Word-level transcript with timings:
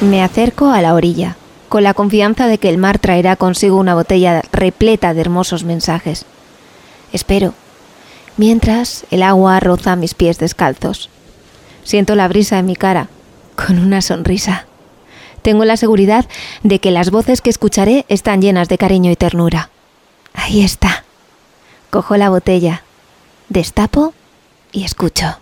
Me 0.00 0.22
acerco 0.22 0.70
a 0.70 0.80
la 0.80 0.94
orilla, 0.94 1.36
con 1.68 1.82
la 1.82 1.92
confianza 1.92 2.46
de 2.46 2.58
que 2.58 2.68
el 2.68 2.78
mar 2.78 3.00
traerá 3.00 3.34
consigo 3.34 3.76
una 3.76 3.96
botella 3.96 4.42
repleta 4.52 5.12
de 5.12 5.20
hermosos 5.20 5.64
mensajes. 5.64 6.24
Espero, 7.12 7.52
mientras 8.36 9.06
el 9.10 9.24
agua 9.24 9.58
roza 9.58 9.96
mis 9.96 10.14
pies 10.14 10.38
descalzos. 10.38 11.10
Siento 11.82 12.14
la 12.14 12.28
brisa 12.28 12.60
en 12.60 12.66
mi 12.66 12.76
cara, 12.76 13.08
con 13.56 13.80
una 13.80 14.00
sonrisa. 14.00 14.66
Tengo 15.42 15.64
la 15.64 15.76
seguridad 15.76 16.26
de 16.62 16.78
que 16.78 16.92
las 16.92 17.10
voces 17.10 17.40
que 17.40 17.50
escucharé 17.50 18.04
están 18.08 18.40
llenas 18.40 18.68
de 18.68 18.78
cariño 18.78 19.10
y 19.10 19.16
ternura. 19.16 19.70
Ahí 20.32 20.62
está. 20.62 21.02
Cojo 21.90 22.16
la 22.16 22.30
botella, 22.30 22.84
destapo 23.48 24.14
y 24.70 24.84
escucho. 24.84 25.38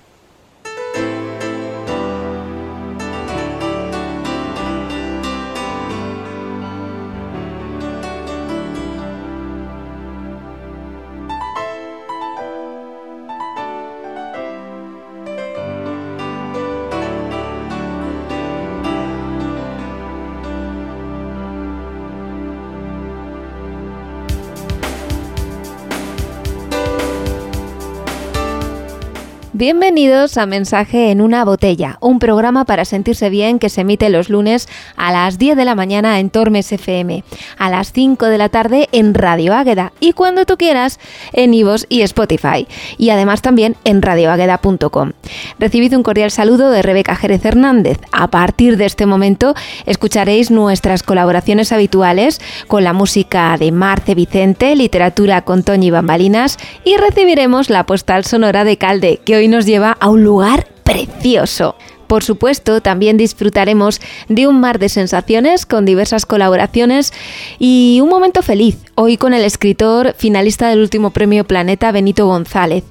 Bienvenidos 29.59 30.37
a 30.37 30.45
Mensaje 30.45 31.11
en 31.11 31.23
una 31.23 31.43
botella, 31.43 31.97
un 32.03 32.19
programa 32.19 32.67
para 32.67 32.85
sentirse 32.85 33.31
bien 33.31 33.59
que 33.59 33.71
se 33.71 33.81
emite 33.81 34.11
los 34.11 34.29
lunes 34.29 34.69
a 34.97 35.13
las 35.13 35.39
10 35.39 35.57
de 35.57 35.65
la 35.65 35.75
mañana 35.75 36.21
en 36.21 36.29
Tormes 36.29 36.71
FM, 36.71 37.25
a 37.57 37.71
las 37.71 37.91
5 37.91 38.27
de 38.27 38.37
la 38.37 38.51
tarde 38.51 38.91
en 38.93 39.15
Radio 39.15 39.55
Águeda 39.55 39.95
y 39.99 40.13
cuando 40.13 40.45
tú 40.45 40.59
quieras 40.59 41.01
en 41.33 41.55
Ivos 41.55 41.87
y 41.89 42.03
Spotify 42.03 42.69
y 42.99 43.09
además 43.09 43.41
también 43.41 43.77
en 43.85 44.03
radioágueda.com. 44.03 45.13
Recibid 45.59 45.97
un 45.97 46.03
cordial 46.03 46.31
saludo 46.31 46.69
de 46.69 46.83
Rebeca 46.83 47.17
Jerez 47.17 47.43
Hernández. 47.47 47.99
A 48.13 48.29
partir 48.29 48.77
de 48.77 48.85
este 48.85 49.07
momento 49.07 49.55
escucharéis 49.87 50.51
nuestras 50.51 51.03
colaboraciones 51.03 51.73
habituales 51.73 52.43
con 52.67 52.85
la 52.85 52.93
música 52.93 53.57
de 53.59 53.73
Marce 53.73 54.15
Vicente, 54.15 54.77
literatura 54.77 55.41
con 55.47 55.63
Toñi 55.63 55.91
Bambalinas 55.91 56.59
y 56.85 56.99
recibiremos 56.99 57.71
la 57.71 57.87
postal 57.87 58.27
sonora 58.27 58.63
de 58.65 58.77
Calde 58.77 59.21
que 59.25 59.37
hoy 59.37 59.46
nos 59.49 59.67
lleva 59.67 59.97
a 60.01 60.09
un 60.09 60.25
lugar 60.25 60.69
precioso. 60.85 61.77
Por 62.07 62.23
supuesto, 62.23 62.81
también 62.81 63.17
disfrutaremos 63.17 64.01
de 64.29 64.47
un 64.47 64.61
mar 64.61 64.79
de 64.79 64.89
sensaciones 64.89 65.67
con 65.67 65.85
diversas 65.85 66.25
colaboraciones 66.25 67.13
y 67.59 67.99
un 68.01 68.09
momento 68.09 68.43
feliz, 68.43 68.79
hoy 68.95 69.17
con 69.17 69.35
el 69.35 69.45
escritor 69.45 70.15
finalista 70.17 70.69
del 70.69 70.81
último 70.81 71.11
premio 71.11 71.45
Planeta, 71.45 71.91
Benito 71.91 72.27
González. 72.27 72.85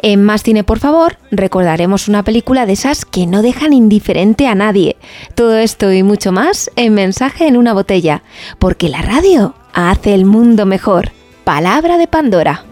En 0.00 0.24
Más 0.24 0.42
Cine, 0.42 0.64
por 0.64 0.78
favor, 0.78 1.18
recordaremos 1.30 2.08
una 2.08 2.22
película 2.22 2.64
de 2.64 2.72
esas 2.72 3.04
que 3.04 3.26
no 3.26 3.42
dejan 3.42 3.72
indiferente 3.72 4.46
a 4.46 4.54
nadie. 4.54 4.96
Todo 5.34 5.56
esto 5.56 5.92
y 5.92 6.02
mucho 6.02 6.32
más 6.32 6.70
en 6.76 6.94
Mensaje 6.94 7.46
en 7.46 7.56
una 7.56 7.74
botella, 7.74 8.22
porque 8.58 8.88
la 8.88 9.02
radio 9.02 9.54
hace 9.74 10.14
el 10.14 10.24
mundo 10.24 10.64
mejor. 10.64 11.10
Palabra 11.44 11.98
de 11.98 12.06
Pandora. 12.08 12.64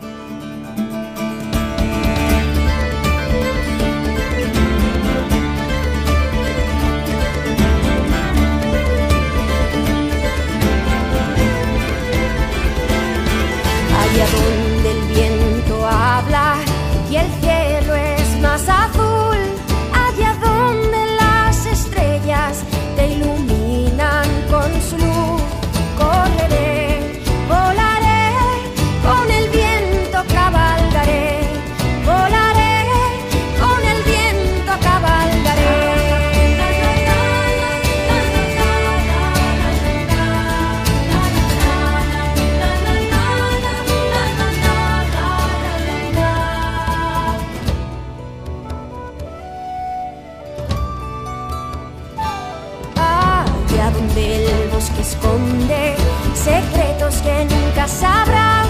nunca 57.84 57.88
sabrás, 57.88 58.68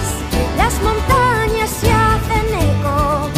las 0.57 0.73
montañas 0.81 1.69
se 1.69 1.89
hacen 1.89 2.47
eco 2.53 3.29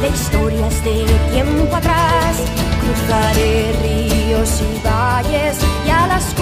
de 0.00 0.08
historias 0.08 0.84
de 0.84 1.04
tiempo 1.30 1.76
atrás. 1.76 2.36
Cruzaré 2.80 3.72
ríos 3.82 4.62
y 4.62 4.86
valles 4.86 5.58
y 5.86 5.90
a 5.90 6.06
las 6.06 6.34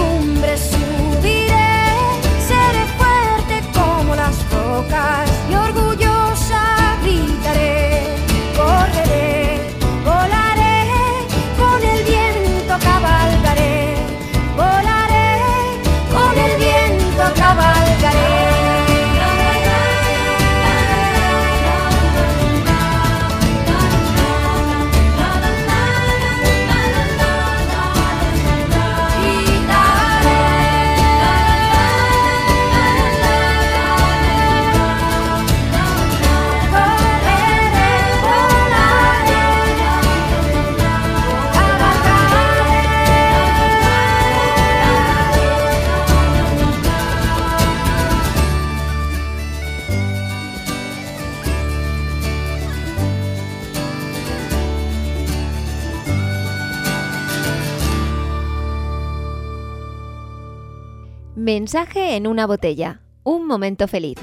Mensaje 61.65 62.15
en 62.15 62.27
una 62.27 62.45
botella. 62.45 62.99
Un 63.23 63.47
momento 63.47 63.87
feliz. 63.87 64.19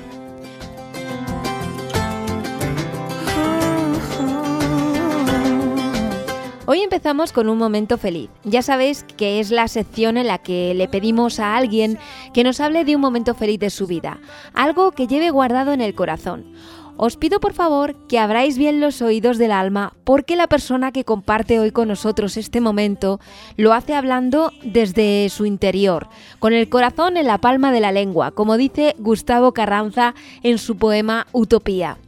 Hoy 6.67 6.83
empezamos 6.83 7.33
con 7.33 7.49
un 7.49 7.59
momento 7.59 7.99
feliz. 7.99 8.31
Ya 8.45 8.63
sabéis 8.63 9.05
que 9.17 9.41
es 9.41 9.51
la 9.51 9.67
sección 9.67 10.19
en 10.19 10.29
la 10.29 10.39
que 10.39 10.73
le 10.75 10.87
pedimos 10.87 11.41
a 11.41 11.57
alguien 11.57 11.99
que 12.33 12.45
nos 12.45 12.61
hable 12.61 12.85
de 12.85 12.95
un 12.95 13.03
momento 13.03 13.35
feliz 13.35 13.59
de 13.59 13.71
su 13.71 13.89
vida, 13.89 14.21
algo 14.55 14.93
que 14.93 15.09
lleve 15.09 15.31
guardado 15.31 15.73
en 15.73 15.81
el 15.81 15.97
corazón. 15.97 16.55
Os 17.05 17.17
pido 17.17 17.41
por 17.41 17.53
favor 17.53 17.97
que 18.07 18.21
abráis 18.21 18.57
bien 18.57 18.81
los 18.81 19.03
oídos 19.03 19.37
del 19.37 19.51
alma 19.51 19.93
porque 20.05 20.37
la 20.37 20.47
persona 20.47 20.93
que 20.93 21.03
comparte 21.03 21.59
hoy 21.59 21.73
con 21.73 21.89
nosotros 21.89 22.37
este 22.37 22.61
momento 22.61 23.19
lo 23.57 23.73
hace 23.73 23.97
hablando 23.97 24.53
desde 24.63 25.29
su 25.29 25.45
interior, 25.45 26.07
con 26.39 26.53
el 26.53 26.69
corazón 26.69 27.17
en 27.17 27.27
la 27.27 27.39
palma 27.39 27.73
de 27.73 27.81
la 27.81 27.91
lengua, 27.91 28.31
como 28.31 28.57
dice 28.57 28.95
Gustavo 28.99 29.51
Carranza 29.51 30.15
en 30.45 30.59
su 30.59 30.77
poema 30.77 31.27
Utopía. 31.33 31.99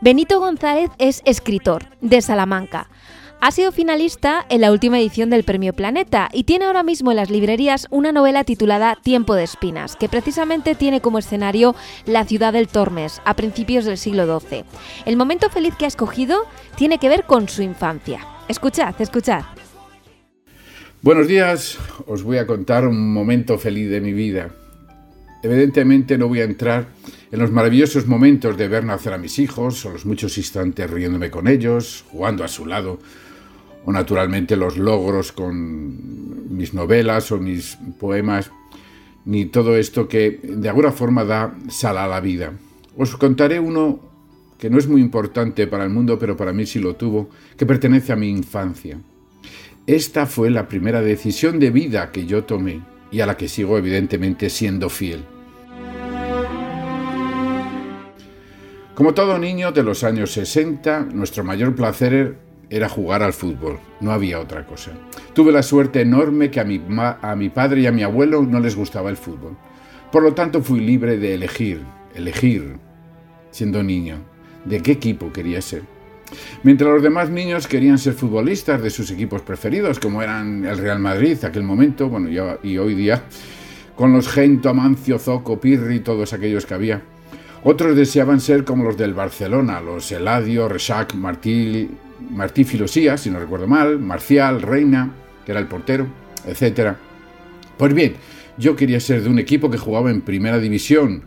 Benito 0.00 0.40
González 0.40 0.90
es 0.96 1.20
escritor 1.26 1.84
de 2.00 2.22
Salamanca. 2.22 2.88
Ha 3.40 3.52
sido 3.52 3.70
finalista 3.70 4.44
en 4.48 4.62
la 4.62 4.72
última 4.72 4.98
edición 4.98 5.30
del 5.30 5.44
Premio 5.44 5.72
Planeta 5.72 6.28
y 6.32 6.42
tiene 6.42 6.64
ahora 6.64 6.82
mismo 6.82 7.12
en 7.12 7.18
las 7.18 7.30
librerías 7.30 7.86
una 7.90 8.10
novela 8.10 8.42
titulada 8.42 8.98
Tiempo 9.00 9.36
de 9.36 9.44
Espinas, 9.44 9.94
que 9.94 10.08
precisamente 10.08 10.74
tiene 10.74 11.00
como 11.00 11.20
escenario 11.20 11.76
la 12.04 12.24
ciudad 12.24 12.52
del 12.52 12.66
Tormes, 12.66 13.22
a 13.24 13.36
principios 13.36 13.84
del 13.84 13.96
siglo 13.96 14.40
XII. 14.40 14.64
El 15.06 15.16
momento 15.16 15.50
feliz 15.50 15.76
que 15.78 15.84
ha 15.84 15.88
escogido 15.88 16.46
tiene 16.76 16.98
que 16.98 17.08
ver 17.08 17.26
con 17.26 17.48
su 17.48 17.62
infancia. 17.62 18.26
Escuchad, 18.48 19.00
escuchad. 19.00 19.42
Buenos 21.00 21.28
días, 21.28 21.78
os 22.08 22.24
voy 22.24 22.38
a 22.38 22.46
contar 22.46 22.88
un 22.88 23.12
momento 23.12 23.56
feliz 23.56 23.88
de 23.88 24.00
mi 24.00 24.12
vida. 24.12 24.50
Evidentemente 25.44 26.18
no 26.18 26.26
voy 26.26 26.40
a 26.40 26.44
entrar 26.44 26.88
en 27.30 27.38
los 27.38 27.52
maravillosos 27.52 28.08
momentos 28.08 28.56
de 28.56 28.66
ver 28.66 28.84
nacer 28.84 29.12
a 29.12 29.18
mis 29.18 29.38
hijos, 29.38 29.86
o 29.86 29.90
los 29.90 30.06
muchos 30.06 30.36
instantes 30.38 30.90
riéndome 30.90 31.30
con 31.30 31.46
ellos, 31.46 32.04
jugando 32.10 32.42
a 32.42 32.48
su 32.48 32.66
lado, 32.66 32.98
o 33.88 33.92
naturalmente 33.92 34.54
los 34.54 34.76
logros 34.76 35.32
con 35.32 36.54
mis 36.54 36.74
novelas 36.74 37.32
o 37.32 37.38
mis 37.38 37.78
poemas, 37.98 38.50
ni 39.24 39.46
todo 39.46 39.78
esto 39.78 40.06
que 40.06 40.40
de 40.42 40.68
alguna 40.68 40.92
forma 40.92 41.24
da 41.24 41.56
sal 41.70 41.96
a 41.96 42.06
la 42.06 42.20
vida. 42.20 42.52
Os 42.98 43.16
contaré 43.16 43.58
uno 43.58 43.98
que 44.58 44.68
no 44.68 44.76
es 44.76 44.86
muy 44.86 45.00
importante 45.00 45.66
para 45.66 45.84
el 45.84 45.90
mundo, 45.90 46.18
pero 46.18 46.36
para 46.36 46.52
mí 46.52 46.66
sí 46.66 46.80
lo 46.80 46.96
tuvo, 46.96 47.30
que 47.56 47.64
pertenece 47.64 48.12
a 48.12 48.16
mi 48.16 48.28
infancia. 48.28 49.00
Esta 49.86 50.26
fue 50.26 50.50
la 50.50 50.68
primera 50.68 51.00
decisión 51.00 51.58
de 51.58 51.70
vida 51.70 52.12
que 52.12 52.26
yo 52.26 52.44
tomé 52.44 52.82
y 53.10 53.20
a 53.20 53.26
la 53.26 53.38
que 53.38 53.48
sigo 53.48 53.78
evidentemente 53.78 54.50
siendo 54.50 54.90
fiel. 54.90 55.24
Como 58.94 59.14
todo 59.14 59.38
niño 59.38 59.72
de 59.72 59.82
los 59.82 60.04
años 60.04 60.32
60, 60.32 61.08
nuestro 61.14 61.42
mayor 61.42 61.74
placer 61.74 62.47
era 62.70 62.88
jugar 62.88 63.22
al 63.22 63.32
fútbol, 63.32 63.78
no 64.00 64.12
había 64.12 64.40
otra 64.40 64.66
cosa. 64.66 64.92
Tuve 65.32 65.52
la 65.52 65.62
suerte 65.62 66.00
enorme 66.00 66.50
que 66.50 66.60
a 66.60 66.64
mi, 66.64 66.80
a 66.98 67.36
mi 67.36 67.48
padre 67.48 67.82
y 67.82 67.86
a 67.86 67.92
mi 67.92 68.02
abuelo 68.02 68.42
no 68.42 68.60
les 68.60 68.76
gustaba 68.76 69.10
el 69.10 69.16
fútbol. 69.16 69.56
Por 70.12 70.22
lo 70.22 70.34
tanto 70.34 70.62
fui 70.62 70.80
libre 70.80 71.18
de 71.18 71.34
elegir, 71.34 71.82
elegir, 72.14 72.76
siendo 73.50 73.82
niño, 73.82 74.18
de 74.64 74.82
qué 74.82 74.92
equipo 74.92 75.32
quería 75.32 75.62
ser. 75.62 75.82
Mientras 76.62 76.90
los 76.90 77.02
demás 77.02 77.30
niños 77.30 77.66
querían 77.66 77.98
ser 77.98 78.12
futbolistas 78.12 78.82
de 78.82 78.90
sus 78.90 79.10
equipos 79.10 79.40
preferidos, 79.42 79.98
como 79.98 80.22
eran 80.22 80.64
el 80.64 80.78
Real 80.78 80.98
Madrid 80.98 81.42
aquel 81.44 81.62
momento, 81.62 82.08
bueno, 82.08 82.28
y 82.62 82.78
hoy 82.78 82.94
día, 82.94 83.22
con 83.94 84.12
los 84.12 84.28
Gento, 84.28 84.68
Amancio, 84.68 85.18
Zoco, 85.18 85.58
Pirri, 85.58 86.00
todos 86.00 86.32
aquellos 86.32 86.66
que 86.66 86.74
había. 86.74 87.02
Otros 87.64 87.96
deseaban 87.96 88.40
ser 88.40 88.64
como 88.64 88.84
los 88.84 88.96
del 88.96 89.14
Barcelona, 89.14 89.80
los 89.80 90.12
Eladio, 90.12 90.68
Rechac, 90.68 91.14
Martí, 91.14 91.90
Martí 92.30 92.64
Filosía, 92.64 93.16
si 93.16 93.30
no 93.30 93.38
recuerdo 93.38 93.66
mal, 93.66 93.98
Marcial, 93.98 94.62
Reina, 94.62 95.12
que 95.44 95.52
era 95.52 95.60
el 95.60 95.66
portero, 95.66 96.06
etc. 96.46 96.94
Pues 97.76 97.94
bien, 97.94 98.14
yo 98.56 98.74
quería 98.76 99.00
ser 99.00 99.22
de 99.22 99.28
un 99.28 99.38
equipo 99.38 99.70
que 99.70 99.78
jugaba 99.78 100.10
en 100.10 100.22
primera 100.22 100.58
división, 100.58 101.22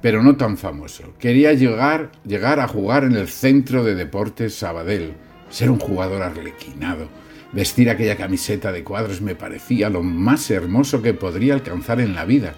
pero 0.00 0.22
no 0.22 0.36
tan 0.36 0.56
famoso. 0.56 1.14
Quería 1.18 1.52
llegar, 1.52 2.10
llegar 2.24 2.60
a 2.60 2.68
jugar 2.68 3.04
en 3.04 3.12
el 3.12 3.28
centro 3.28 3.84
de 3.84 3.94
deportes 3.94 4.54
Sabadell, 4.54 5.14
ser 5.50 5.70
un 5.70 5.78
jugador 5.78 6.22
arlequinado. 6.22 7.08
Vestir 7.52 7.90
aquella 7.90 8.16
camiseta 8.16 8.72
de 8.72 8.84
cuadros 8.84 9.20
me 9.20 9.34
parecía 9.34 9.90
lo 9.90 10.02
más 10.02 10.50
hermoso 10.50 11.02
que 11.02 11.14
podría 11.14 11.54
alcanzar 11.54 12.00
en 12.00 12.14
la 12.14 12.24
vida. 12.24 12.54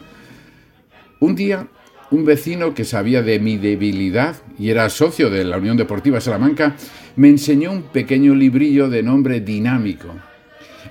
Un 1.18 1.34
día, 1.34 1.66
un 2.12 2.24
vecino 2.24 2.74
que 2.74 2.84
sabía 2.84 3.22
de 3.22 3.40
mi 3.40 3.56
debilidad 3.56 4.36
y 4.58 4.70
era 4.70 4.88
socio 4.88 5.28
de 5.28 5.44
la 5.44 5.58
Unión 5.58 5.76
Deportiva 5.76 6.20
Salamanca, 6.20 6.76
me 7.16 7.28
enseñó 7.28 7.72
un 7.72 7.82
pequeño 7.82 8.34
librillo 8.34 8.88
de 8.88 9.02
nombre 9.02 9.40
Dinámico. 9.40 10.08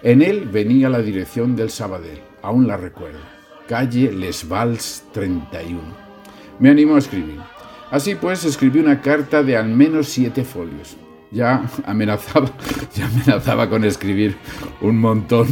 En 0.03 0.21
él 0.21 0.49
venía 0.51 0.89
la 0.89 1.01
dirección 1.01 1.55
del 1.55 1.69
Sabadell, 1.69 2.19
aún 2.41 2.67
la 2.67 2.75
recuerdo, 2.75 3.19
calle 3.67 4.11
Les 4.11 4.47
Vals 4.47 5.03
31 5.13 6.11
me 6.61 6.69
animó 6.69 6.95
a 6.95 6.99
escribir. 6.99 7.39
Así 7.89 8.15
pues, 8.15 8.45
escribí 8.45 8.79
una 8.79 9.01
carta 9.01 9.43
de 9.43 9.57
al 9.57 9.67
menos 9.67 10.07
siete 10.07 10.45
folios. 10.45 10.95
Ya 11.31 11.63
amenazaba, 11.85 12.51
ya 12.95 13.07
amenazaba 13.07 13.69
con 13.69 13.83
escribir 13.83 14.37
un 14.79 14.99
montón. 14.99 15.47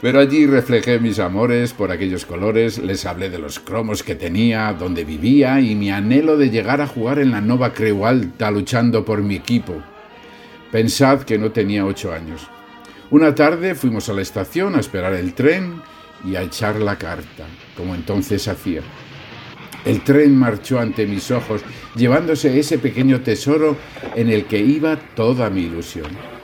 Pero 0.00 0.20
allí 0.20 0.46
reflejé 0.46 1.00
mis 1.00 1.18
amores 1.18 1.72
por 1.72 1.90
aquellos 1.90 2.24
colores, 2.24 2.78
les 2.78 3.04
hablé 3.04 3.30
de 3.30 3.38
los 3.38 3.58
cromos 3.58 4.04
que 4.04 4.14
tenía, 4.14 4.72
donde 4.72 5.04
vivía 5.04 5.60
y 5.60 5.74
mi 5.74 5.90
anhelo 5.90 6.36
de 6.36 6.50
llegar 6.50 6.80
a 6.80 6.86
jugar 6.86 7.18
en 7.18 7.32
la 7.32 7.40
Nova 7.40 7.72
Creu 7.72 8.06
Alta 8.06 8.50
luchando 8.52 9.04
por 9.04 9.22
mi 9.22 9.34
equipo. 9.34 9.82
Pensad 10.70 11.22
que 11.22 11.36
no 11.36 11.50
tenía 11.50 11.84
ocho 11.84 12.12
años. 12.12 12.48
Una 13.10 13.34
tarde 13.34 13.74
fuimos 13.74 14.08
a 14.08 14.12
la 14.12 14.22
estación 14.22 14.76
a 14.76 14.80
esperar 14.80 15.14
el 15.14 15.34
tren 15.34 15.82
y 16.24 16.36
a 16.36 16.42
echar 16.42 16.76
la 16.76 16.96
carta, 16.96 17.46
como 17.76 17.96
entonces 17.96 18.46
hacía. 18.46 18.82
El 19.84 20.02
tren 20.02 20.36
marchó 20.36 20.78
ante 20.78 21.06
mis 21.06 21.30
ojos, 21.32 21.62
llevándose 21.96 22.56
ese 22.56 22.78
pequeño 22.78 23.22
tesoro 23.22 23.76
en 24.14 24.30
el 24.30 24.44
que 24.44 24.58
iba 24.58 24.96
toda 25.16 25.50
mi 25.50 25.62
ilusión. 25.62 26.37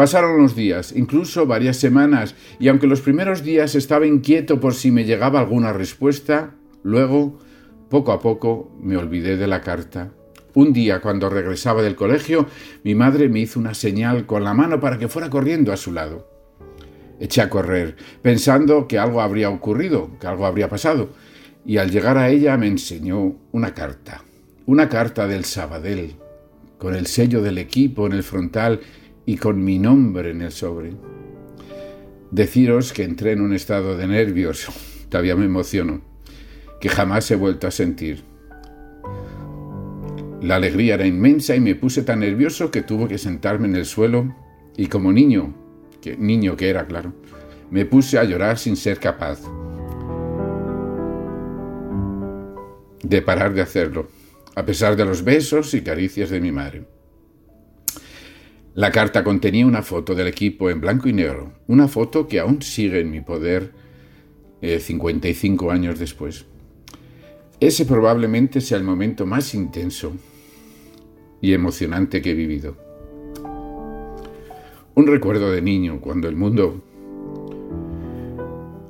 Pasaron 0.00 0.40
los 0.40 0.56
días, 0.56 0.94
incluso 0.96 1.44
varias 1.44 1.76
semanas, 1.76 2.34
y 2.58 2.68
aunque 2.68 2.86
los 2.86 3.02
primeros 3.02 3.44
días 3.44 3.74
estaba 3.74 4.06
inquieto 4.06 4.58
por 4.58 4.72
si 4.72 4.90
me 4.90 5.04
llegaba 5.04 5.40
alguna 5.40 5.74
respuesta, 5.74 6.54
luego, 6.82 7.38
poco 7.90 8.12
a 8.12 8.18
poco, 8.18 8.74
me 8.80 8.96
olvidé 8.96 9.36
de 9.36 9.46
la 9.46 9.60
carta 9.60 10.10
un 10.54 10.72
día, 10.72 11.00
cuando 11.00 11.28
regresaba 11.28 11.82
del 11.82 11.96
colegio, 11.96 12.46
mi 12.82 12.94
madre 12.94 13.28
me 13.28 13.40
hizo 13.40 13.60
una 13.60 13.74
señal 13.74 14.24
con 14.24 14.42
la 14.42 14.54
mano 14.54 14.80
para 14.80 14.98
que 14.98 15.08
fuera 15.08 15.28
corriendo 15.28 15.70
a 15.70 15.76
su 15.76 15.92
lado. 15.92 16.26
Eché 17.20 17.42
a 17.42 17.50
correr, 17.50 17.94
pensando 18.22 18.88
que 18.88 18.98
algo 18.98 19.20
habría 19.20 19.50
ocurrido, 19.50 20.12
que 20.18 20.26
algo 20.26 20.46
habría 20.46 20.70
pasado, 20.70 21.10
y 21.66 21.76
al 21.76 21.90
llegar 21.90 22.16
a 22.16 22.30
ella 22.30 22.56
me 22.56 22.68
enseñó 22.68 23.36
una 23.52 23.74
carta, 23.74 24.24
una 24.64 24.88
carta 24.88 25.26
del 25.26 25.44
Sabadell, 25.44 26.16
con 26.78 26.94
el 26.94 27.06
sello 27.06 27.42
del 27.42 27.58
equipo 27.58 28.06
en 28.06 28.12
el 28.12 28.22
frontal 28.22 28.80
y 29.30 29.36
con 29.36 29.62
mi 29.62 29.78
nombre 29.78 30.32
en 30.32 30.42
el 30.42 30.50
sobre. 30.50 30.90
Deciros 32.32 32.92
que 32.92 33.04
entré 33.04 33.30
en 33.30 33.42
un 33.42 33.52
estado 33.52 33.96
de 33.96 34.08
nervios, 34.08 34.66
todavía 35.08 35.36
me 35.36 35.44
emociono, 35.44 36.00
que 36.80 36.88
jamás 36.88 37.30
he 37.30 37.36
vuelto 37.36 37.68
a 37.68 37.70
sentir. 37.70 38.24
La 40.42 40.56
alegría 40.56 40.94
era 40.94 41.06
inmensa 41.06 41.54
y 41.54 41.60
me 41.60 41.76
puse 41.76 42.02
tan 42.02 42.18
nervioso 42.18 42.72
que 42.72 42.82
tuve 42.82 43.06
que 43.06 43.18
sentarme 43.18 43.68
en 43.68 43.76
el 43.76 43.84
suelo 43.84 44.34
y 44.76 44.88
como 44.88 45.12
niño, 45.12 45.54
niño 46.18 46.56
que 46.56 46.68
era, 46.68 46.88
claro, 46.88 47.12
me 47.70 47.84
puse 47.84 48.18
a 48.18 48.24
llorar 48.24 48.58
sin 48.58 48.74
ser 48.74 48.98
capaz 48.98 49.42
de 53.04 53.22
parar 53.22 53.54
de 53.54 53.62
hacerlo, 53.62 54.08
a 54.56 54.64
pesar 54.64 54.96
de 54.96 55.04
los 55.04 55.22
besos 55.22 55.72
y 55.74 55.82
caricias 55.82 56.30
de 56.30 56.40
mi 56.40 56.50
madre. 56.50 56.99
La 58.80 58.90
carta 58.90 59.22
contenía 59.22 59.66
una 59.66 59.82
foto 59.82 60.14
del 60.14 60.26
equipo 60.26 60.70
en 60.70 60.80
blanco 60.80 61.06
y 61.06 61.12
negro, 61.12 61.52
una 61.66 61.86
foto 61.86 62.26
que 62.26 62.40
aún 62.40 62.62
sigue 62.62 63.00
en 63.00 63.10
mi 63.10 63.20
poder 63.20 63.72
55 64.62 65.66
eh, 65.66 65.74
años 65.74 65.98
después. 65.98 66.46
Ese 67.60 67.84
probablemente 67.84 68.62
sea 68.62 68.78
el 68.78 68.84
momento 68.84 69.26
más 69.26 69.52
intenso 69.52 70.14
y 71.42 71.52
emocionante 71.52 72.22
que 72.22 72.30
he 72.30 72.34
vivido. 72.34 72.74
Un 74.94 75.06
recuerdo 75.06 75.52
de 75.52 75.60
niño, 75.60 76.00
cuando 76.00 76.26
el 76.26 76.36
mundo 76.36 76.82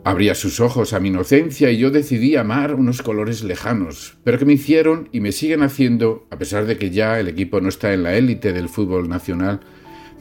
abría 0.05 0.37
sus 0.37 0.61
ojos 0.61 0.93
a 0.93 1.01
mi 1.01 1.09
inocencia 1.09 1.69
y 1.73 1.79
yo 1.79 1.91
decidí 1.91 2.37
amar 2.37 2.77
unos 2.77 3.03
colores 3.03 3.43
lejanos, 3.43 4.19
pero 4.23 4.39
que 4.39 4.45
me 4.45 4.53
hicieron 4.53 5.09
y 5.11 5.19
me 5.19 5.33
siguen 5.33 5.65
haciendo, 5.65 6.29
a 6.31 6.39
pesar 6.39 6.67
de 6.67 6.79
que 6.79 6.91
ya 6.91 7.19
el 7.19 7.27
equipo 7.27 7.61
no 7.61 7.69
está 7.69 7.93
en 7.93 8.05
la 8.05 8.15
élite 8.15 8.53
del 8.53 8.69
fútbol 8.69 9.09
nacional, 9.09 9.59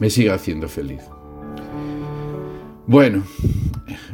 me 0.00 0.10
sigue 0.10 0.32
haciendo 0.32 0.68
feliz. 0.68 1.02
Bueno, 2.86 3.22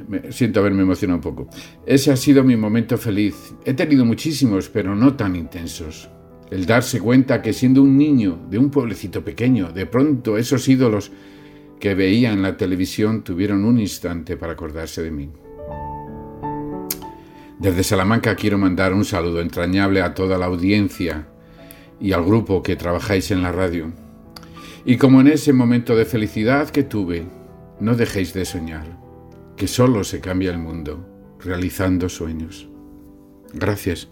me 0.08 0.30
siento 0.32 0.60
haberme 0.60 0.82
emocionado 0.82 1.16
un 1.16 1.22
poco. 1.22 1.48
Ese 1.86 2.12
ha 2.12 2.16
sido 2.16 2.44
mi 2.44 2.56
momento 2.56 2.98
feliz. 2.98 3.54
He 3.64 3.72
tenido 3.72 4.04
muchísimos, 4.04 4.68
pero 4.68 4.94
no 4.94 5.16
tan 5.16 5.34
intensos. 5.34 6.10
El 6.50 6.66
darse 6.66 7.00
cuenta 7.00 7.40
que 7.40 7.52
siendo 7.52 7.82
un 7.82 7.96
niño 7.96 8.38
de 8.50 8.58
un 8.58 8.70
pueblecito 8.70 9.24
pequeño, 9.24 9.72
de 9.72 9.86
pronto 9.86 10.36
esos 10.36 10.68
ídolos 10.68 11.10
que 11.80 11.94
veía 11.94 12.32
en 12.32 12.42
la 12.42 12.56
televisión 12.56 13.24
tuvieron 13.24 13.64
un 13.64 13.80
instante 13.80 14.36
para 14.36 14.52
acordarse 14.52 15.02
de 15.02 15.10
mí. 15.10 15.30
Desde 17.58 17.82
Salamanca 17.82 18.36
quiero 18.36 18.58
mandar 18.58 18.92
un 18.92 19.04
saludo 19.04 19.40
entrañable 19.40 20.02
a 20.02 20.14
toda 20.14 20.36
la 20.36 20.46
audiencia 20.46 21.28
y 21.98 22.12
al 22.12 22.24
grupo 22.24 22.62
que 22.62 22.76
trabajáis 22.76 23.30
en 23.30 23.42
la 23.42 23.50
radio. 23.50 24.05
Y 24.88 24.98
como 24.98 25.20
en 25.20 25.26
ese 25.26 25.52
momento 25.52 25.96
de 25.96 26.04
felicidad 26.04 26.70
que 26.70 26.84
tuve, 26.84 27.26
no 27.80 27.96
dejéis 27.96 28.32
de 28.32 28.44
soñar, 28.44 28.86
que 29.56 29.66
solo 29.66 30.04
se 30.04 30.20
cambia 30.20 30.52
el 30.52 30.58
mundo 30.58 31.04
realizando 31.40 32.08
sueños. 32.08 32.68
Gracias. 33.52 34.08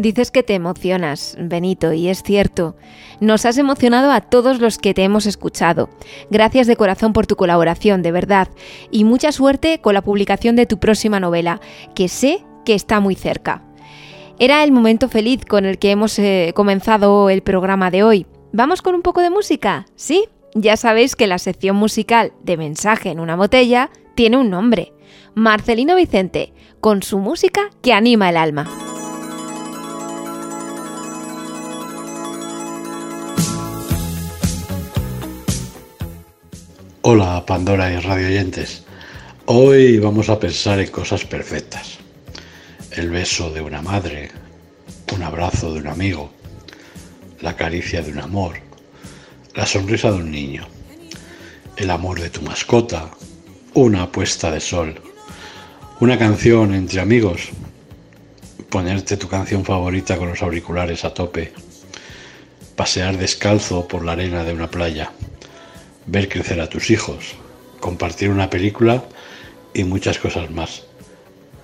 Dices 0.00 0.32
que 0.32 0.42
te 0.42 0.54
emocionas, 0.54 1.36
Benito, 1.40 1.92
y 1.92 2.08
es 2.08 2.24
cierto. 2.24 2.74
Nos 3.20 3.46
has 3.46 3.56
emocionado 3.56 4.10
a 4.10 4.20
todos 4.20 4.60
los 4.60 4.78
que 4.78 4.92
te 4.92 5.04
hemos 5.04 5.26
escuchado. 5.26 5.90
Gracias 6.30 6.66
de 6.66 6.76
corazón 6.76 7.12
por 7.12 7.28
tu 7.28 7.36
colaboración, 7.36 8.02
de 8.02 8.10
verdad. 8.10 8.48
Y 8.90 9.04
mucha 9.04 9.30
suerte 9.30 9.80
con 9.80 9.94
la 9.94 10.02
publicación 10.02 10.56
de 10.56 10.66
tu 10.66 10.80
próxima 10.80 11.20
novela, 11.20 11.60
que 11.94 12.08
sé 12.08 12.44
que 12.64 12.74
está 12.74 12.98
muy 12.98 13.14
cerca. 13.14 13.67
Era 14.40 14.62
el 14.62 14.70
momento 14.70 15.08
feliz 15.08 15.44
con 15.44 15.64
el 15.64 15.80
que 15.80 15.90
hemos 15.90 16.16
eh, 16.20 16.52
comenzado 16.54 17.28
el 17.28 17.42
programa 17.42 17.90
de 17.90 18.04
hoy. 18.04 18.26
¿Vamos 18.52 18.82
con 18.82 18.94
un 18.94 19.02
poco 19.02 19.20
de 19.20 19.30
música? 19.30 19.86
¿Sí? 19.96 20.28
Ya 20.54 20.76
sabéis 20.76 21.16
que 21.16 21.26
la 21.26 21.38
sección 21.38 21.74
musical 21.74 22.32
de 22.44 22.56
Mensaje 22.56 23.10
en 23.10 23.18
una 23.18 23.34
botella 23.34 23.90
tiene 24.14 24.36
un 24.36 24.48
nombre. 24.48 24.92
Marcelino 25.34 25.96
Vicente, 25.96 26.52
con 26.80 27.02
su 27.02 27.18
música 27.18 27.70
que 27.82 27.92
anima 27.92 28.30
el 28.30 28.36
alma. 28.36 28.70
Hola 37.02 37.44
Pandora 37.44 37.92
y 37.92 37.96
radio 37.96 38.28
oyentes. 38.28 38.84
Hoy 39.46 39.98
vamos 39.98 40.28
a 40.28 40.38
pensar 40.38 40.78
en 40.78 40.90
cosas 40.92 41.24
perfectas. 41.24 41.98
El 42.98 43.10
beso 43.10 43.48
de 43.50 43.60
una 43.60 43.80
madre, 43.80 44.28
un 45.14 45.22
abrazo 45.22 45.72
de 45.72 45.78
un 45.78 45.86
amigo, 45.86 46.32
la 47.40 47.54
caricia 47.54 48.02
de 48.02 48.10
un 48.10 48.18
amor, 48.18 48.56
la 49.54 49.66
sonrisa 49.66 50.10
de 50.10 50.16
un 50.16 50.32
niño, 50.32 50.66
el 51.76 51.90
amor 51.90 52.20
de 52.20 52.28
tu 52.28 52.42
mascota, 52.42 53.08
una 53.74 54.10
puesta 54.10 54.50
de 54.50 54.58
sol, 54.58 55.00
una 56.00 56.18
canción 56.18 56.74
entre 56.74 57.00
amigos, 57.00 57.50
ponerte 58.68 59.16
tu 59.16 59.28
canción 59.28 59.64
favorita 59.64 60.16
con 60.16 60.30
los 60.30 60.42
auriculares 60.42 61.04
a 61.04 61.14
tope, 61.14 61.52
pasear 62.74 63.16
descalzo 63.16 63.86
por 63.86 64.04
la 64.04 64.12
arena 64.12 64.42
de 64.42 64.54
una 64.54 64.72
playa, 64.72 65.12
ver 66.06 66.28
crecer 66.28 66.60
a 66.60 66.68
tus 66.68 66.90
hijos, 66.90 67.36
compartir 67.78 68.30
una 68.30 68.50
película 68.50 69.04
y 69.72 69.84
muchas 69.84 70.18
cosas 70.18 70.50
más. 70.50 70.82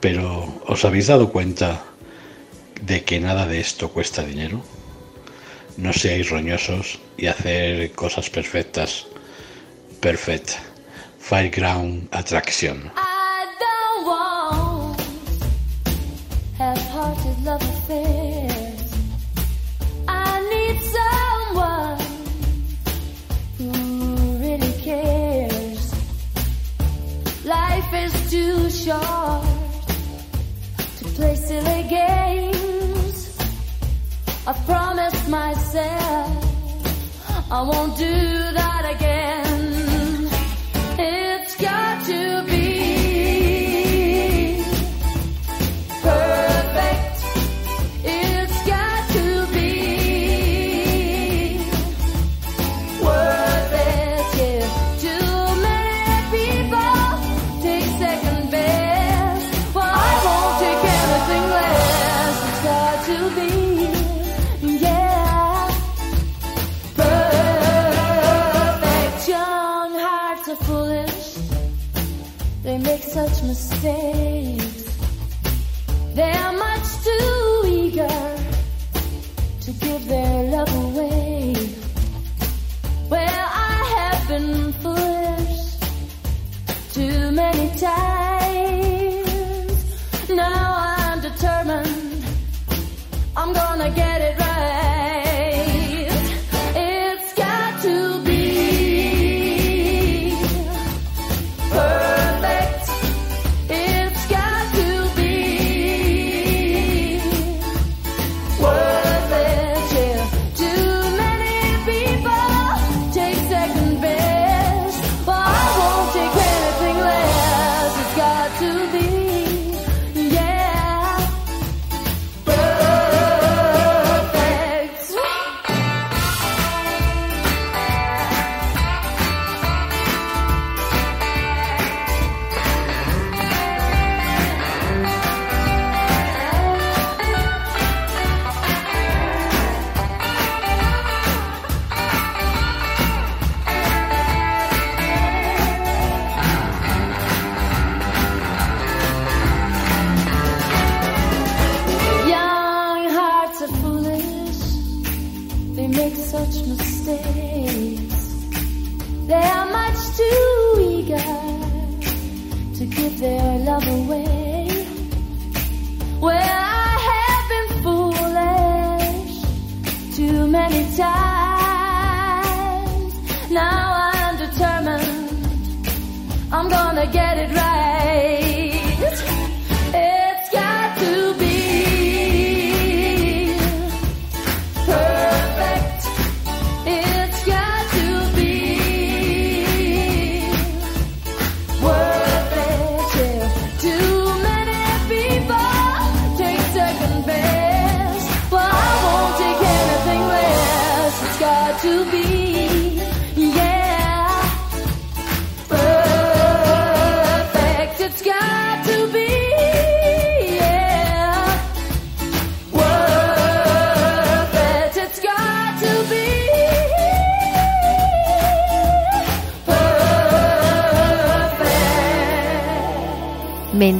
Pero 0.04 0.60
¿os 0.66 0.84
habéis 0.84 1.06
dado 1.06 1.32
cuenta 1.32 1.82
de 2.82 3.04
que 3.04 3.20
nada 3.20 3.46
de 3.46 3.58
esto 3.58 3.88
cuesta 3.88 4.22
dinero? 4.22 4.60
No 5.78 5.94
seáis 5.94 6.28
roñosos 6.28 7.00
y 7.16 7.26
hacer 7.26 7.90
cosas 7.92 8.28
perfectas. 8.28 9.06
Perfect. 10.02 10.60
Fireground 11.18 12.08
Attraction. 12.12 12.92
too 28.34 28.68
short 28.68 29.23
I 34.46 34.52
promised 34.66 35.26
myself 35.28 36.44
I 37.50 37.62
won't 37.62 37.96
do 37.96 38.04
that 38.04 38.94
again. 38.94 39.43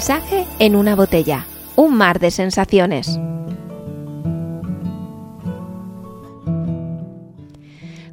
Mensaje 0.06 0.44
en 0.58 0.76
una 0.76 0.94
botella. 0.96 1.46
Un 1.76 1.96
mar 1.96 2.18
de 2.18 2.30
sensaciones. 2.30 3.18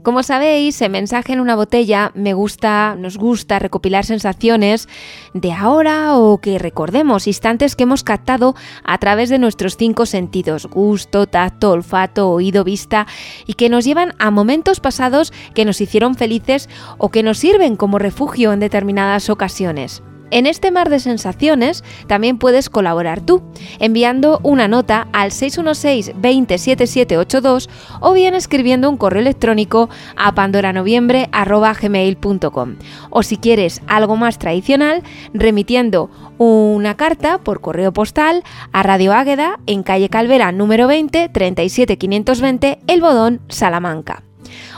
Como 0.02 0.24
sabéis, 0.24 0.82
en 0.82 0.94
Mensaje 0.94 1.34
en 1.34 1.42
una 1.42 1.58
botella 1.58 2.14
me 2.16 2.34
gusta, 2.34 2.96
nos 2.98 3.18
gusta 3.18 3.60
recopilar 3.60 4.06
sensaciones 4.06 4.88
de 5.34 5.52
ahora 5.52 6.16
o 6.16 6.38
que 6.38 6.60
recordemos 6.60 7.28
instantes 7.28 7.76
que 7.76 7.84
hemos 7.84 8.06
captado 8.06 8.56
a 8.86 8.98
través 8.98 9.28
de 9.28 9.38
nuestros 9.38 9.76
cinco 9.76 10.06
sentidos, 10.06 10.68
gusto, 10.68 11.28
tacto, 11.28 11.72
olfato, 11.72 12.30
oído, 12.30 12.64
vista, 12.64 13.06
y 13.46 13.56
que 13.56 13.68
nos 13.68 13.84
llevan 13.84 14.14
a 14.18 14.32
momentos 14.32 14.80
pasados 14.80 15.34
que 15.54 15.66
nos 15.66 15.82
hicieron 15.82 16.16
felices 16.16 16.70
o 16.98 17.10
que 17.10 17.22
nos 17.22 17.38
sirven 17.38 17.76
como 17.76 18.00
refugio 18.00 18.54
en 18.54 18.62
determinadas 18.62 19.30
ocasiones. 19.30 20.02
En 20.32 20.48
este 20.48 20.72
mar 20.72 20.90
de 20.90 21.00
sensaciones 21.00 21.84
también 22.08 22.38
puedes 22.38 22.70
colaborar 22.70 23.22
tú, 23.22 23.42
enviando 23.80 24.42
una 24.44 24.68
nota 24.68 25.08
al 25.12 25.32
616 25.32 26.14
207782 26.16 27.70
o 28.00 28.14
bien 28.14 28.34
escribiendo 28.34 28.90
un 28.90 28.98
correo 28.98 29.22
electrónico 29.22 29.90
a 30.16 30.34
pandoranoviembre.gmail.com 30.34 32.76
o 33.10 33.24
si 33.24 33.38
quieres 33.38 33.82
algo 33.88 34.16
más 34.16 34.40
tradicional, 34.40 35.04
remitiendo 35.34 36.10
una 36.38 36.96
carta 36.96 37.38
por 37.38 37.60
correo 37.62 37.94
postal 37.94 38.44
a 38.72 38.84
Radio 38.84 39.14
Águeda 39.14 39.60
en 39.68 39.84
calle 39.84 40.10
Calvera 40.10 40.52
número 40.52 40.88
20 40.88 41.30
37520 41.30 42.80
El 42.88 43.02
Bodón, 43.02 43.42
Salamanca. 43.50 44.24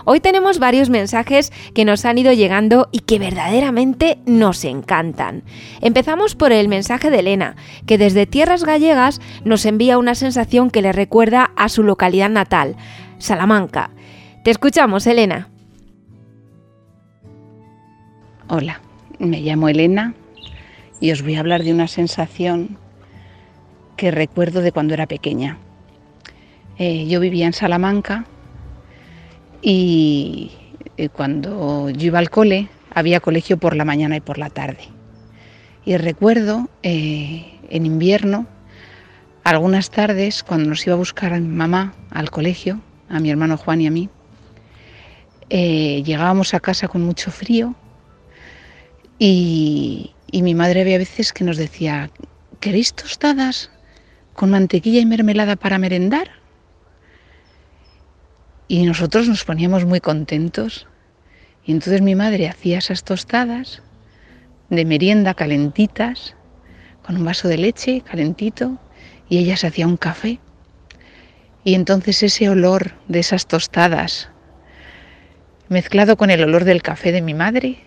Hoy 0.05 0.19
tenemos 0.19 0.59
varios 0.59 0.89
mensajes 0.89 1.51
que 1.73 1.85
nos 1.85 2.05
han 2.05 2.17
ido 2.17 2.33
llegando 2.33 2.89
y 2.91 2.99
que 2.99 3.19
verdaderamente 3.19 4.19
nos 4.25 4.65
encantan. 4.65 5.43
Empezamos 5.81 6.35
por 6.35 6.51
el 6.51 6.67
mensaje 6.67 7.09
de 7.09 7.19
Elena, 7.19 7.55
que 7.85 7.97
desde 7.97 8.25
tierras 8.25 8.63
gallegas 8.63 9.21
nos 9.43 9.65
envía 9.65 9.97
una 9.97 10.15
sensación 10.15 10.69
que 10.69 10.81
le 10.81 10.91
recuerda 10.91 11.51
a 11.55 11.69
su 11.69 11.83
localidad 11.83 12.29
natal, 12.29 12.75
Salamanca. 13.17 13.91
Te 14.43 14.51
escuchamos, 14.51 15.07
Elena. 15.07 15.49
Hola, 18.49 18.81
me 19.19 19.39
llamo 19.41 19.69
Elena 19.69 20.13
y 20.99 21.11
os 21.11 21.21
voy 21.21 21.35
a 21.35 21.39
hablar 21.39 21.63
de 21.63 21.73
una 21.73 21.87
sensación 21.87 22.77
que 23.95 24.11
recuerdo 24.11 24.61
de 24.61 24.71
cuando 24.71 24.93
era 24.93 25.07
pequeña. 25.07 25.57
Eh, 26.77 27.07
yo 27.07 27.19
vivía 27.19 27.45
en 27.45 27.53
Salamanca 27.53 28.25
y 29.63 30.51
eh, 30.97 31.07
cuando 31.09 31.89
yo 31.89 32.07
iba 32.07 32.19
al 32.19 32.29
cole 32.29 32.67
había 32.93 33.21
colegio 33.21 33.57
por 33.57 33.75
la 33.75 33.85
mañana 33.85 34.17
y 34.17 34.19
por 34.19 34.37
la 34.37 34.49
tarde. 34.49 34.89
Y 35.85 35.97
recuerdo 35.97 36.69
eh, 36.83 37.59
en 37.69 37.85
invierno, 37.85 38.45
algunas 39.43 39.89
tardes, 39.89 40.43
cuando 40.43 40.69
nos 40.69 40.85
iba 40.85 40.93
a 40.93 40.97
buscar 40.97 41.33
a 41.33 41.39
mi 41.39 41.47
mamá 41.47 41.95
al 42.11 42.29
colegio, 42.29 42.81
a 43.09 43.19
mi 43.19 43.31
hermano 43.31 43.57
Juan 43.57 43.81
y 43.81 43.87
a 43.87 43.91
mí, 43.91 44.09
eh, 45.49 46.03
llegábamos 46.05 46.53
a 46.53 46.59
casa 46.59 46.87
con 46.87 47.01
mucho 47.01 47.31
frío 47.31 47.73
y, 49.17 50.11
y 50.29 50.41
mi 50.43 50.55
madre 50.55 50.81
había 50.81 50.97
veces 50.97 51.33
que 51.33 51.43
nos 51.43 51.57
decía, 51.57 52.11
¿queréis 52.59 52.93
tostadas 52.93 53.71
con 54.33 54.51
mantequilla 54.51 54.99
y 54.99 55.05
mermelada 55.05 55.55
para 55.55 55.77
merendar? 55.77 56.42
Y 58.73 58.87
nosotros 58.87 59.27
nos 59.27 59.43
poníamos 59.43 59.85
muy 59.85 59.99
contentos. 59.99 60.87
Y 61.63 61.73
entonces 61.73 62.01
mi 62.01 62.15
madre 62.15 62.49
hacía 62.49 62.79
esas 62.79 63.03
tostadas 63.03 63.83
de 64.71 64.83
merienda 64.83 65.35
calentitas, 65.35 66.35
con 67.05 67.17
un 67.17 67.23
vaso 67.23 67.47
de 67.47 67.59
leche 67.59 68.01
calentito, 68.01 68.79
y 69.29 69.37
ella 69.37 69.57
se 69.57 69.67
hacía 69.67 69.85
un 69.85 69.97
café. 69.97 70.39
Y 71.63 71.75
entonces 71.75 72.23
ese 72.23 72.49
olor 72.49 72.93
de 73.07 73.19
esas 73.19 73.45
tostadas, 73.45 74.29
mezclado 75.69 76.17
con 76.17 76.31
el 76.31 76.43
olor 76.43 76.63
del 76.63 76.81
café 76.81 77.11
de 77.11 77.21
mi 77.21 77.35
madre, 77.35 77.77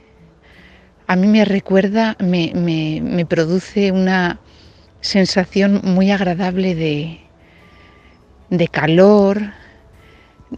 a 1.09 1.17
mí 1.17 1.27
me 1.27 1.45
recuerda, 1.45 2.15
me, 2.21 2.53
me, 2.55 3.01
me 3.03 3.27
produce 3.27 3.91
una 3.91 4.39
sensación 5.01 5.81
muy 5.83 6.13
agradable 6.13 6.77
de, 6.77 7.23
de 8.51 8.69
calor, 8.69 9.51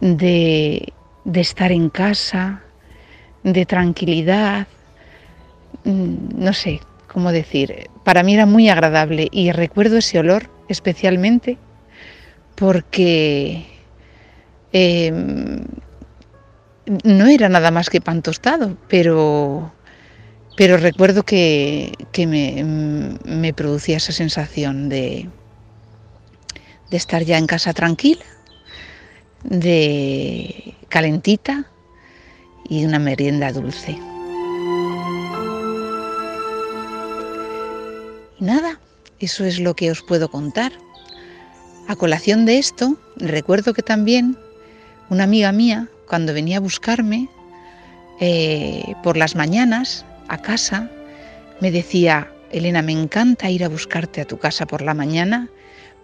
de, 0.01 0.93
estar 1.33 1.71
en 1.71 1.89
casa, 1.89 2.61
de 3.43 3.65
tranquilidad, 3.65 4.67
mm, 5.83 6.43
no 6.43 6.53
sé 6.53 6.81
cómo 7.07 7.31
decir, 7.31 7.89
para 8.03 8.23
mí 8.23 8.33
era 8.33 8.45
muy 8.45 8.69
agradable 8.69 9.27
y 9.31 9.51
recuerdo 9.51 9.97
ese 9.97 10.19
olor 10.19 10.49
especialmente 10.67 11.57
porque 12.55 13.65
em, 14.71 15.65
no 17.03 17.27
era 17.27 17.49
nada 17.49 17.71
más 17.71 17.89
que 17.89 18.01
pan 18.01 18.21
tostado, 18.21 18.77
pero, 18.87 19.71
pero 20.55 20.77
recuerdo 20.77 21.23
que, 21.23 21.93
me, 22.27 22.63
me, 23.25 23.53
producía 23.53 23.97
esa 23.97 24.11
sensación 24.11 24.89
de, 24.89 25.29
de 26.91 26.97
estar 26.97 27.23
ya 27.23 27.37
en 27.37 27.47
casa 27.47 27.73
tranquila 27.73 28.25
de 29.43 30.75
calentita 30.89 31.65
y 32.67 32.85
una 32.85 32.99
merienda 32.99 33.51
dulce. 33.51 33.97
Y 38.39 38.43
nada, 38.43 38.79
eso 39.19 39.43
es 39.43 39.59
lo 39.59 39.75
que 39.75 39.91
os 39.91 40.01
puedo 40.01 40.29
contar. 40.29 40.71
A 41.87 41.95
colación 41.95 42.45
de 42.45 42.59
esto, 42.59 42.97
recuerdo 43.17 43.73
que 43.73 43.81
también 43.81 44.37
una 45.09 45.23
amiga 45.23 45.51
mía, 45.51 45.89
cuando 46.07 46.33
venía 46.33 46.57
a 46.57 46.61
buscarme 46.61 47.27
eh, 48.19 48.93
por 49.03 49.17
las 49.17 49.35
mañanas 49.35 50.05
a 50.27 50.37
casa, 50.37 50.89
me 51.61 51.71
decía, 51.71 52.31
Elena, 52.51 52.81
me 52.81 52.91
encanta 52.91 53.49
ir 53.49 53.63
a 53.63 53.69
buscarte 53.69 54.21
a 54.21 54.25
tu 54.25 54.37
casa 54.37 54.65
por 54.65 54.81
la 54.81 54.93
mañana 54.93 55.49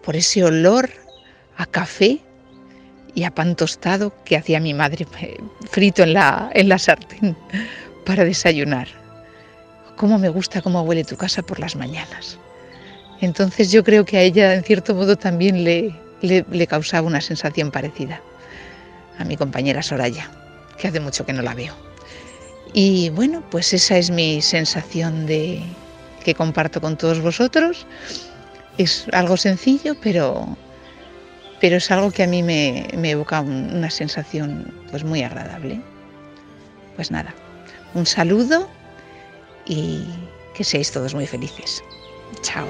por 0.02 0.16
ese 0.16 0.44
olor 0.44 0.90
a 1.56 1.66
café 1.66 2.20
y 3.16 3.24
a 3.24 3.34
pan 3.34 3.56
tostado 3.56 4.12
que 4.24 4.36
hacía 4.36 4.60
mi 4.60 4.74
madre 4.74 5.06
eh, 5.22 5.38
frito 5.70 6.02
en 6.02 6.12
la, 6.12 6.50
en 6.52 6.68
la 6.68 6.78
sartén 6.78 7.34
para 8.04 8.24
desayunar. 8.24 8.88
Cómo 9.96 10.18
me 10.18 10.28
gusta 10.28 10.60
cómo 10.60 10.82
huele 10.82 11.02
tu 11.02 11.16
casa 11.16 11.42
por 11.42 11.58
las 11.58 11.74
mañanas. 11.76 12.38
Entonces 13.22 13.72
yo 13.72 13.82
creo 13.82 14.04
que 14.04 14.18
a 14.18 14.20
ella 14.20 14.54
en 14.54 14.62
cierto 14.62 14.94
modo 14.94 15.16
también 15.16 15.64
le, 15.64 15.94
le, 16.20 16.66
causaba 16.66 17.06
una 17.06 17.22
sensación 17.22 17.70
parecida 17.70 18.20
a 19.18 19.24
mi 19.24 19.38
compañera 19.38 19.82
Soraya, 19.82 20.30
que 20.76 20.88
hace 20.88 21.00
mucho 21.00 21.24
que 21.24 21.32
no 21.32 21.40
la 21.40 21.54
veo. 21.54 21.74
Y 22.74 23.08
bueno, 23.08 23.42
pues 23.50 23.72
esa 23.72 23.96
es 23.96 24.10
mi 24.10 24.42
sensación 24.42 25.24
de 25.24 25.62
que 26.22 26.34
comparto 26.34 26.82
con 26.82 26.98
todos 26.98 27.22
vosotros. 27.22 27.86
Es 28.76 29.06
algo 29.12 29.38
sencillo, 29.38 29.96
pero 30.02 30.54
pero 31.60 31.76
es 31.76 31.90
algo 31.90 32.10
que 32.10 32.22
a 32.22 32.26
mí 32.26 32.42
me, 32.42 32.88
evoca 32.92 33.40
una 33.40 33.90
sensación 33.90 34.72
pues 34.90 35.04
muy 35.04 35.22
agradable. 35.22 35.80
Pues 36.96 37.10
nada, 37.10 37.34
un 37.94 38.06
saludo 38.06 38.68
y 39.66 40.06
que 40.54 40.64
seáis 40.64 40.90
todos 40.90 41.14
muy 41.14 41.26
felices. 41.26 41.82
Chao. 42.42 42.66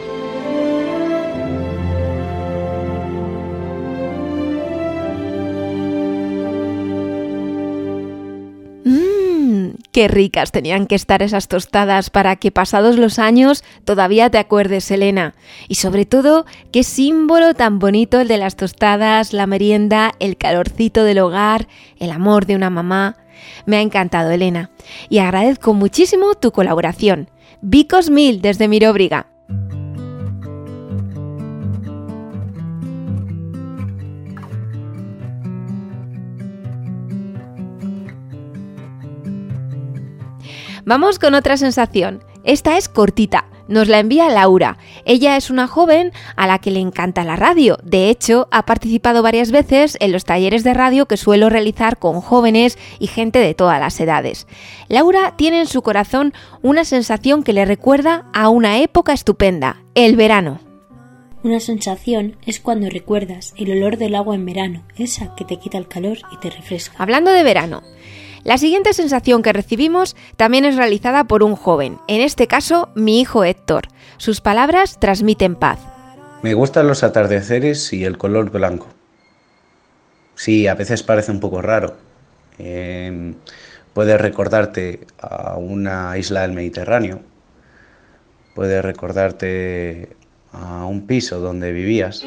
Qué 9.96 10.08
ricas 10.08 10.52
tenían 10.52 10.86
que 10.86 10.94
estar 10.94 11.22
esas 11.22 11.48
tostadas 11.48 12.10
para 12.10 12.36
que 12.36 12.50
pasados 12.50 12.98
los 12.98 13.18
años 13.18 13.64
todavía 13.86 14.28
te 14.28 14.36
acuerdes, 14.36 14.90
Elena. 14.90 15.34
Y 15.68 15.76
sobre 15.76 16.04
todo, 16.04 16.44
qué 16.70 16.84
símbolo 16.84 17.54
tan 17.54 17.78
bonito 17.78 18.20
el 18.20 18.28
de 18.28 18.36
las 18.36 18.56
tostadas, 18.56 19.32
la 19.32 19.46
merienda, 19.46 20.12
el 20.20 20.36
calorcito 20.36 21.02
del 21.02 21.20
hogar, 21.20 21.66
el 21.98 22.10
amor 22.10 22.44
de 22.44 22.56
una 22.56 22.68
mamá. 22.68 23.16
Me 23.64 23.78
ha 23.78 23.80
encantado, 23.80 24.30
Elena. 24.30 24.70
Y 25.08 25.16
agradezco 25.16 25.72
muchísimo 25.72 26.34
tu 26.34 26.52
colaboración. 26.52 27.30
Vicos 27.62 28.10
Mil 28.10 28.42
desde 28.42 28.68
Miróbriga. 28.68 29.28
Vamos 40.88 41.18
con 41.18 41.34
otra 41.34 41.56
sensación. 41.56 42.22
Esta 42.44 42.78
es 42.78 42.88
cortita. 42.88 43.46
Nos 43.66 43.88
la 43.88 43.98
envía 43.98 44.28
Laura. 44.28 44.78
Ella 45.04 45.36
es 45.36 45.50
una 45.50 45.66
joven 45.66 46.12
a 46.36 46.46
la 46.46 46.60
que 46.60 46.70
le 46.70 46.78
encanta 46.78 47.24
la 47.24 47.34
radio. 47.34 47.76
De 47.82 48.08
hecho, 48.08 48.46
ha 48.52 48.66
participado 48.66 49.20
varias 49.20 49.50
veces 49.50 49.96
en 49.98 50.12
los 50.12 50.24
talleres 50.24 50.62
de 50.62 50.74
radio 50.74 51.06
que 51.06 51.16
suelo 51.16 51.50
realizar 51.50 51.98
con 51.98 52.20
jóvenes 52.20 52.78
y 53.00 53.08
gente 53.08 53.40
de 53.40 53.52
todas 53.52 53.80
las 53.80 53.98
edades. 53.98 54.46
Laura 54.86 55.34
tiene 55.36 55.58
en 55.58 55.66
su 55.66 55.82
corazón 55.82 56.32
una 56.62 56.84
sensación 56.84 57.42
que 57.42 57.52
le 57.52 57.64
recuerda 57.64 58.26
a 58.32 58.48
una 58.48 58.78
época 58.78 59.12
estupenda, 59.12 59.82
el 59.96 60.14
verano. 60.14 60.60
Una 61.42 61.58
sensación 61.58 62.36
es 62.46 62.60
cuando 62.60 62.90
recuerdas 62.90 63.54
el 63.56 63.72
olor 63.72 63.98
del 63.98 64.14
agua 64.14 64.36
en 64.36 64.46
verano, 64.46 64.84
esa 64.96 65.34
que 65.34 65.44
te 65.44 65.58
quita 65.58 65.78
el 65.78 65.88
calor 65.88 66.18
y 66.32 66.36
te 66.38 66.50
refresca. 66.50 66.96
Hablando 66.98 67.32
de 67.32 67.42
verano, 67.42 67.82
la 68.46 68.58
siguiente 68.58 68.92
sensación 68.92 69.42
que 69.42 69.52
recibimos 69.52 70.14
también 70.36 70.64
es 70.64 70.76
realizada 70.76 71.24
por 71.24 71.42
un 71.42 71.56
joven, 71.56 71.98
en 72.06 72.20
este 72.20 72.46
caso 72.46 72.90
mi 72.94 73.20
hijo 73.20 73.42
Héctor. 73.42 73.88
Sus 74.18 74.40
palabras 74.40 75.00
transmiten 75.00 75.56
paz. 75.56 75.80
Me 76.42 76.54
gustan 76.54 76.86
los 76.86 77.02
atardeceres 77.02 77.92
y 77.92 78.04
el 78.04 78.16
color 78.18 78.50
blanco. 78.50 78.86
Sí, 80.36 80.68
a 80.68 80.76
veces 80.76 81.02
parece 81.02 81.32
un 81.32 81.40
poco 81.40 81.60
raro. 81.60 81.96
Eh, 82.60 83.34
puede 83.92 84.16
recordarte 84.16 85.00
a 85.18 85.56
una 85.56 86.16
isla 86.16 86.42
del 86.42 86.52
Mediterráneo, 86.52 87.22
puede 88.54 88.80
recordarte 88.80 90.10
a 90.52 90.86
un 90.86 91.08
piso 91.08 91.40
donde 91.40 91.72
vivías, 91.72 92.24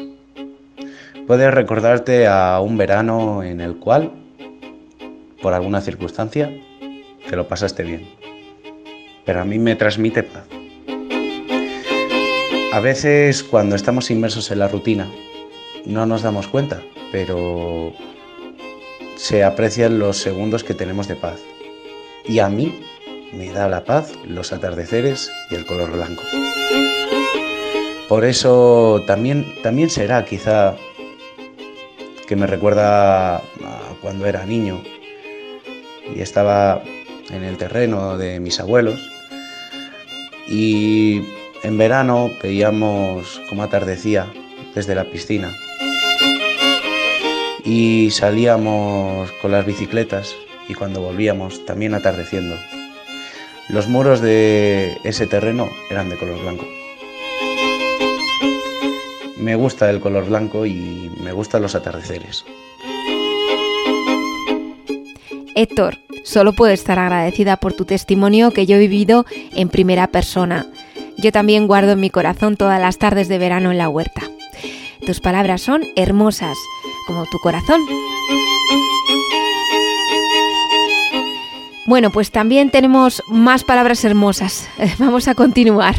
puede 1.26 1.50
recordarte 1.50 2.26
a 2.26 2.60
un 2.60 2.76
verano 2.76 3.42
en 3.42 3.62
el 3.62 3.78
cual, 3.78 4.19
por 5.40 5.54
alguna 5.54 5.80
circunstancia, 5.80 6.50
te 7.28 7.36
lo 7.36 7.48
pasaste 7.48 7.82
bien. 7.82 8.08
Pero 9.24 9.40
a 9.40 9.44
mí 9.44 9.58
me 9.58 9.76
transmite 9.76 10.22
paz. 10.22 10.44
A 12.72 12.80
veces 12.80 13.42
cuando 13.42 13.74
estamos 13.74 14.10
inmersos 14.10 14.50
en 14.50 14.60
la 14.60 14.68
rutina 14.68 15.08
no 15.84 16.06
nos 16.06 16.22
damos 16.22 16.46
cuenta, 16.46 16.82
pero 17.10 17.92
se 19.16 19.44
aprecian 19.44 19.98
los 19.98 20.18
segundos 20.18 20.64
que 20.64 20.74
tenemos 20.74 21.08
de 21.08 21.16
paz. 21.16 21.40
Y 22.26 22.38
a 22.38 22.48
mí 22.48 22.72
me 23.32 23.50
da 23.50 23.68
la 23.68 23.84
paz 23.84 24.12
los 24.26 24.52
atardeceres 24.52 25.30
y 25.50 25.56
el 25.56 25.66
color 25.66 25.90
blanco. 25.92 26.22
Por 28.08 28.24
eso 28.24 29.02
también, 29.06 29.46
también 29.62 29.90
será 29.90 30.24
quizá 30.24 30.76
que 32.26 32.36
me 32.36 32.46
recuerda 32.46 33.36
a 33.36 33.42
cuando 34.00 34.26
era 34.26 34.44
niño 34.46 34.82
y 36.14 36.20
estaba 36.20 36.82
en 37.30 37.44
el 37.44 37.56
terreno 37.56 38.18
de 38.18 38.40
mis 38.40 38.60
abuelos 38.60 39.00
y 40.48 41.22
en 41.62 41.78
verano 41.78 42.30
veíamos 42.42 43.40
cómo 43.48 43.62
atardecía 43.62 44.26
desde 44.74 44.94
la 44.94 45.04
piscina 45.04 45.50
y 47.64 48.10
salíamos 48.10 49.30
con 49.42 49.52
las 49.52 49.64
bicicletas 49.66 50.34
y 50.68 50.74
cuando 50.74 51.00
volvíamos 51.00 51.64
también 51.66 51.94
atardeciendo. 51.94 52.56
Los 53.68 53.86
muros 53.88 54.20
de 54.20 54.98
ese 55.04 55.26
terreno 55.26 55.68
eran 55.90 56.10
de 56.10 56.16
color 56.16 56.40
blanco. 56.40 56.66
Me 59.36 59.54
gusta 59.54 59.88
el 59.90 60.00
color 60.00 60.26
blanco 60.26 60.66
y 60.66 61.10
me 61.22 61.32
gustan 61.32 61.62
los 61.62 61.74
atardeceres. 61.74 62.44
Héctor, 65.60 65.98
solo 66.24 66.54
puedo 66.54 66.72
estar 66.72 66.98
agradecida 66.98 67.58
por 67.58 67.74
tu 67.74 67.84
testimonio 67.84 68.50
que 68.50 68.64
yo 68.64 68.76
he 68.76 68.78
vivido 68.78 69.26
en 69.52 69.68
primera 69.68 70.06
persona. 70.06 70.64
Yo 71.18 71.32
también 71.32 71.66
guardo 71.66 71.92
en 71.92 72.00
mi 72.00 72.08
corazón 72.08 72.56
todas 72.56 72.80
las 72.80 72.96
tardes 72.96 73.28
de 73.28 73.36
verano 73.36 73.70
en 73.70 73.76
la 73.76 73.90
huerta. 73.90 74.22
Tus 75.04 75.20
palabras 75.20 75.60
son 75.60 75.82
hermosas, 75.96 76.56
como 77.06 77.26
tu 77.26 77.38
corazón. 77.40 77.82
Bueno, 81.86 82.10
pues 82.10 82.30
también 82.30 82.70
tenemos 82.70 83.22
más 83.26 83.64
palabras 83.64 84.04
hermosas. 84.04 84.68
Vamos 84.98 85.28
a 85.28 85.34
continuar. 85.34 85.96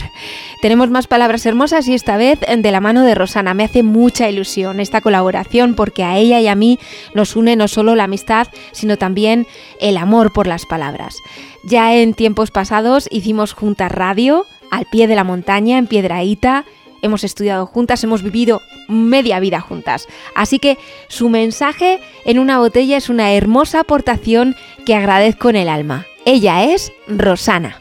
Tenemos 0.61 0.89
más 0.91 1.07
palabras 1.07 1.45
hermosas 1.45 1.87
y 1.87 1.95
esta 1.95 2.17
vez 2.17 2.39
de 2.39 2.71
la 2.71 2.79
mano 2.79 3.03
de 3.03 3.15
Rosana. 3.15 3.55
Me 3.55 3.63
hace 3.63 3.81
mucha 3.81 4.29
ilusión 4.29 4.79
esta 4.79 5.01
colaboración 5.01 5.73
porque 5.73 6.03
a 6.03 6.17
ella 6.17 6.39
y 6.39 6.47
a 6.47 6.55
mí 6.55 6.77
nos 7.15 7.35
une 7.35 7.55
no 7.55 7.67
solo 7.67 7.95
la 7.95 8.03
amistad, 8.03 8.47
sino 8.71 8.97
también 8.97 9.47
el 9.79 9.97
amor 9.97 10.31
por 10.31 10.45
las 10.45 10.67
palabras. 10.67 11.15
Ya 11.63 11.95
en 11.95 12.13
tiempos 12.13 12.51
pasados 12.51 13.07
hicimos 13.11 13.53
juntas 13.53 13.91
radio 13.91 14.45
al 14.69 14.85
pie 14.85 15.07
de 15.07 15.15
la 15.15 15.23
montaña 15.23 15.79
en 15.79 15.87
Piedraíta 15.87 16.63
hemos 17.01 17.23
estudiado 17.23 17.65
juntas, 17.65 18.03
hemos 18.03 18.23
vivido 18.23 18.61
media 18.87 19.39
vida 19.39 19.59
juntas. 19.59 20.07
Así 20.35 20.59
que 20.59 20.77
su 21.07 21.29
mensaje 21.29 21.99
en 22.25 22.39
una 22.39 22.59
botella 22.59 22.97
es 22.97 23.09
una 23.09 23.33
hermosa 23.33 23.81
aportación 23.81 24.55
que 24.85 24.95
agradezco 24.95 25.49
en 25.49 25.55
el 25.55 25.69
alma. 25.69 26.05
Ella 26.25 26.63
es 26.63 26.91
Rosana. 27.07 27.75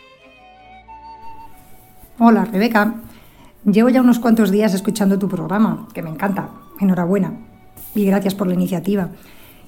Hola 2.19 2.45
Rebeca, 2.45 2.95
llevo 3.65 3.89
ya 3.89 4.01
unos 4.01 4.19
cuantos 4.19 4.51
días 4.51 4.75
escuchando 4.75 5.19
tu 5.19 5.29
programa, 5.29 5.89
que 5.95 6.03
me 6.03 6.11
encanta. 6.11 6.51
Enhorabuena 6.81 7.33
y 7.95 8.05
gracias 8.05 8.35
por 8.35 8.47
la 8.47 8.55
iniciativa. 8.55 9.09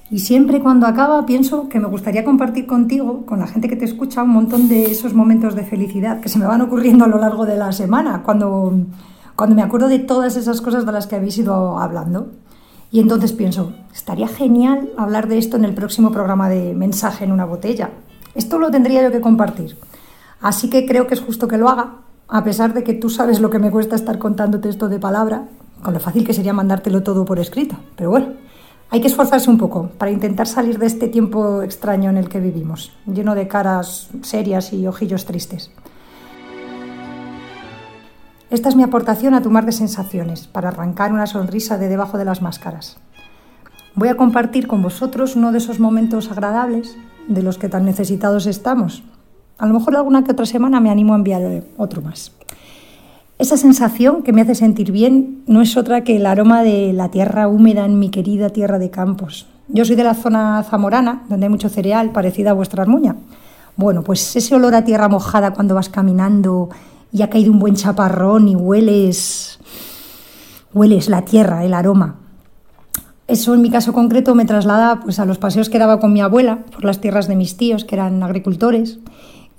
Y 0.09 0.19
siempre 0.19 0.59
cuando 0.59 0.85
acaba 0.85 1.25
pienso 1.25 1.69
que 1.69 1.79
me 1.79 1.87
gustaría 1.87 2.23
compartir 2.23 2.67
contigo, 2.67 3.25
con 3.25 3.39
la 3.39 3.47
gente 3.47 3.67
que 3.67 3.75
te 3.75 3.85
escucha, 3.85 4.23
un 4.23 4.29
montón 4.29 4.69
de 4.69 4.85
esos 4.85 5.13
momentos 5.13 5.55
de 5.55 5.63
felicidad 5.63 6.19
que 6.19 6.29
se 6.29 6.37
me 6.37 6.45
van 6.45 6.61
ocurriendo 6.61 7.05
a 7.05 7.07
lo 7.07 7.17
largo 7.17 7.45
de 7.45 7.57
la 7.57 7.71
semana, 7.71 8.21
cuando 8.23 8.73
cuando 9.35 9.55
me 9.55 9.63
acuerdo 9.63 9.87
de 9.87 9.99
todas 9.99 10.35
esas 10.35 10.61
cosas 10.61 10.85
de 10.85 10.91
las 10.91 11.07
que 11.07 11.15
habéis 11.15 11.37
ido 11.37 11.79
hablando. 11.79 12.31
Y 12.93 12.99
entonces 12.99 13.33
pienso, 13.33 13.73
estaría 13.91 14.27
genial 14.27 14.91
hablar 14.97 15.27
de 15.27 15.39
esto 15.39 15.57
en 15.57 15.65
el 15.65 15.73
próximo 15.73 16.11
programa 16.11 16.47
de 16.47 16.75
Mensaje 16.75 17.23
en 17.23 17.31
una 17.31 17.43
botella. 17.43 17.89
Esto 18.35 18.59
lo 18.59 18.69
tendría 18.69 19.01
yo 19.01 19.11
que 19.11 19.19
compartir. 19.19 19.75
Así 20.41 20.69
que 20.69 20.85
creo 20.85 21.07
que 21.07 21.15
es 21.15 21.19
justo 21.19 21.47
que 21.47 21.57
lo 21.57 21.69
haga, 21.69 22.01
a 22.27 22.43
pesar 22.43 22.75
de 22.75 22.83
que 22.83 22.93
tú 22.93 23.09
sabes 23.09 23.39
lo 23.39 23.49
que 23.49 23.57
me 23.57 23.71
cuesta 23.71 23.95
estar 23.95 24.19
contándote 24.19 24.69
esto 24.69 24.89
de 24.89 24.99
palabra, 24.99 25.45
con 25.81 25.95
lo 25.95 25.99
fácil 25.99 26.23
que 26.23 26.35
sería 26.35 26.53
mandártelo 26.53 27.01
todo 27.01 27.25
por 27.25 27.39
escrito. 27.39 27.77
Pero 27.95 28.11
bueno, 28.11 28.33
hay 28.91 29.01
que 29.01 29.07
esforzarse 29.07 29.49
un 29.49 29.57
poco 29.57 29.89
para 29.97 30.11
intentar 30.11 30.45
salir 30.45 30.77
de 30.77 30.85
este 30.85 31.07
tiempo 31.07 31.63
extraño 31.63 32.11
en 32.11 32.17
el 32.17 32.29
que 32.29 32.39
vivimos, 32.39 32.91
lleno 33.07 33.33
de 33.33 33.47
caras 33.47 34.11
serias 34.21 34.71
y 34.71 34.85
ojillos 34.85 35.25
tristes. 35.25 35.71
Esta 38.53 38.69
es 38.69 38.75
mi 38.75 38.83
aportación 38.83 39.33
a 39.33 39.41
tu 39.41 39.49
mar 39.49 39.65
de 39.65 39.71
sensaciones, 39.71 40.45
para 40.45 40.69
arrancar 40.69 41.11
una 41.11 41.25
sonrisa 41.25 41.79
de 41.79 41.89
debajo 41.89 42.19
de 42.19 42.25
las 42.25 42.43
máscaras. 42.43 42.97
Voy 43.95 44.09
a 44.09 44.15
compartir 44.15 44.67
con 44.67 44.83
vosotros 44.83 45.35
uno 45.35 45.51
de 45.51 45.57
esos 45.57 45.79
momentos 45.79 46.29
agradables 46.29 46.95
de 47.27 47.41
los 47.41 47.57
que 47.57 47.67
tan 47.67 47.83
necesitados 47.83 48.45
estamos. 48.45 49.01
A 49.57 49.65
lo 49.65 49.73
mejor 49.73 49.95
alguna 49.95 50.23
que 50.23 50.33
otra 50.33 50.45
semana 50.45 50.79
me 50.79 50.91
animo 50.91 51.13
a 51.13 51.15
enviar 51.15 51.63
otro 51.77 52.03
más. 52.03 52.31
Esa 53.39 53.57
sensación 53.57 54.21
que 54.21 54.33
me 54.33 54.41
hace 54.41 54.53
sentir 54.53 54.91
bien 54.91 55.41
no 55.47 55.63
es 55.63 55.75
otra 55.75 56.03
que 56.03 56.17
el 56.17 56.27
aroma 56.27 56.61
de 56.61 56.93
la 56.93 57.09
tierra 57.09 57.47
húmeda 57.47 57.85
en 57.85 57.97
mi 57.97 58.11
querida 58.11 58.51
tierra 58.51 58.77
de 58.77 58.91
campos. 58.91 59.47
Yo 59.67 59.83
soy 59.83 59.95
de 59.95 60.03
la 60.03 60.13
zona 60.13 60.61
zamorana, 60.61 61.23
donde 61.27 61.47
hay 61.47 61.49
mucho 61.49 61.69
cereal, 61.69 62.11
parecida 62.11 62.51
a 62.51 62.53
vuestra 62.53 62.83
armuña. 62.83 63.15
Bueno, 63.77 64.03
pues 64.03 64.35
ese 64.35 64.53
olor 64.53 64.75
a 64.75 64.85
tierra 64.85 65.09
mojada 65.09 65.55
cuando 65.55 65.73
vas 65.73 65.89
caminando 65.89 66.69
y 67.13 67.21
ha 67.21 67.29
caído 67.29 67.51
un 67.51 67.59
buen 67.59 67.75
chaparrón 67.75 68.47
y 68.47 68.55
hueles, 68.55 69.59
hueles 70.73 71.07
la 71.07 71.23
tierra, 71.23 71.63
el 71.63 71.75
aroma. 71.75 72.15
Eso 73.27 73.53
en 73.53 73.61
mi 73.61 73.69
caso 73.69 73.93
concreto 73.93 74.35
me 74.35 74.45
traslada 74.45 74.99
pues, 74.99 75.19
a 75.19 75.25
los 75.25 75.37
paseos 75.37 75.69
que 75.69 75.79
daba 75.79 75.99
con 75.99 76.11
mi 76.11 76.21
abuela 76.21 76.65
por 76.73 76.83
las 76.83 76.99
tierras 76.99 77.27
de 77.27 77.35
mis 77.35 77.55
tíos, 77.55 77.85
que 77.85 77.95
eran 77.95 78.21
agricultores, 78.23 78.99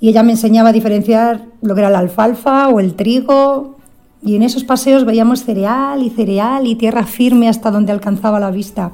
y 0.01 0.09
ella 0.09 0.25
me 0.25 0.33
enseñaba 0.33 0.71
a 0.71 0.73
diferenciar 0.73 1.47
lo 1.63 1.75
que 1.75 1.81
era 1.81 1.91
la 1.91 2.01
alfalfa 2.01 2.69
o 2.69 2.81
el 2.81 2.95
trigo, 2.95 3.77
y 4.23 4.37
en 4.37 4.43
esos 4.43 4.65
paseos 4.65 5.05
veíamos 5.05 5.45
cereal 5.45 6.03
y 6.03 6.11
cereal 6.11 6.67
y 6.67 6.75
tierra 6.75 7.05
firme 7.05 7.49
hasta 7.49 7.71
donde 7.71 7.93
alcanzaba 7.93 8.41
la 8.41 8.51
vista. 8.51 8.93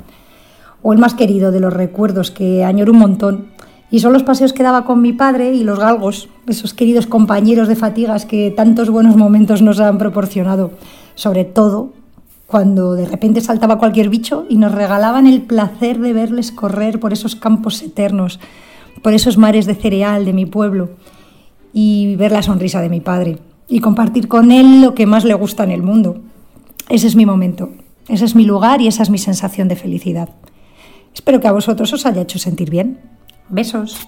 O 0.82 0.92
el 0.92 0.98
más 0.98 1.14
querido 1.14 1.50
de 1.50 1.60
los 1.60 1.72
recuerdos 1.72 2.30
que 2.30 2.64
añoro 2.64 2.92
un 2.92 2.98
montón, 2.98 3.46
y 3.90 4.00
son 4.00 4.12
los 4.12 4.22
paseos 4.22 4.52
que 4.52 4.62
daba 4.62 4.84
con 4.84 5.02
mi 5.02 5.12
padre 5.12 5.52
y 5.54 5.64
los 5.64 5.78
galgos, 5.78 6.28
esos 6.46 6.74
queridos 6.74 7.06
compañeros 7.06 7.68
de 7.68 7.76
fatigas 7.76 8.24
que 8.24 8.50
tantos 8.50 8.90
buenos 8.90 9.16
momentos 9.16 9.62
nos 9.62 9.80
han 9.80 9.98
proporcionado, 9.98 10.70
sobre 11.14 11.44
todo 11.44 11.92
cuando 12.46 12.94
de 12.94 13.06
repente 13.06 13.40
saltaba 13.40 13.78
cualquier 13.78 14.08
bicho 14.08 14.44
y 14.48 14.56
nos 14.56 14.72
regalaban 14.72 15.26
el 15.26 15.42
placer 15.42 16.00
de 16.00 16.12
verles 16.12 16.52
correr 16.52 16.98
por 16.98 17.12
esos 17.12 17.36
campos 17.36 17.82
eternos, 17.82 18.40
por 19.02 19.12
esos 19.12 19.38
mares 19.38 19.66
de 19.66 19.74
cereal 19.74 20.24
de 20.24 20.32
mi 20.32 20.46
pueblo 20.46 20.90
y 21.72 22.16
ver 22.16 22.32
la 22.32 22.42
sonrisa 22.42 22.80
de 22.80 22.88
mi 22.88 23.00
padre 23.00 23.38
y 23.68 23.80
compartir 23.80 24.26
con 24.26 24.50
él 24.50 24.82
lo 24.82 24.94
que 24.94 25.06
más 25.06 25.24
le 25.24 25.34
gusta 25.34 25.64
en 25.64 25.70
el 25.70 25.82
mundo. 25.82 26.20
Ese 26.88 27.06
es 27.06 27.14
mi 27.14 27.24
momento, 27.24 27.70
ese 28.08 28.24
es 28.24 28.34
mi 28.34 28.44
lugar 28.44 28.80
y 28.80 28.88
esa 28.88 29.04
es 29.04 29.10
mi 29.10 29.18
sensación 29.18 29.68
de 29.68 29.76
felicidad. 29.76 30.30
Espero 31.14 31.40
que 31.40 31.48
a 31.48 31.52
vosotros 31.52 31.92
os 31.92 32.06
haya 32.06 32.22
hecho 32.22 32.38
sentir 32.38 32.70
bien. 32.70 32.98
Besos. 33.50 34.06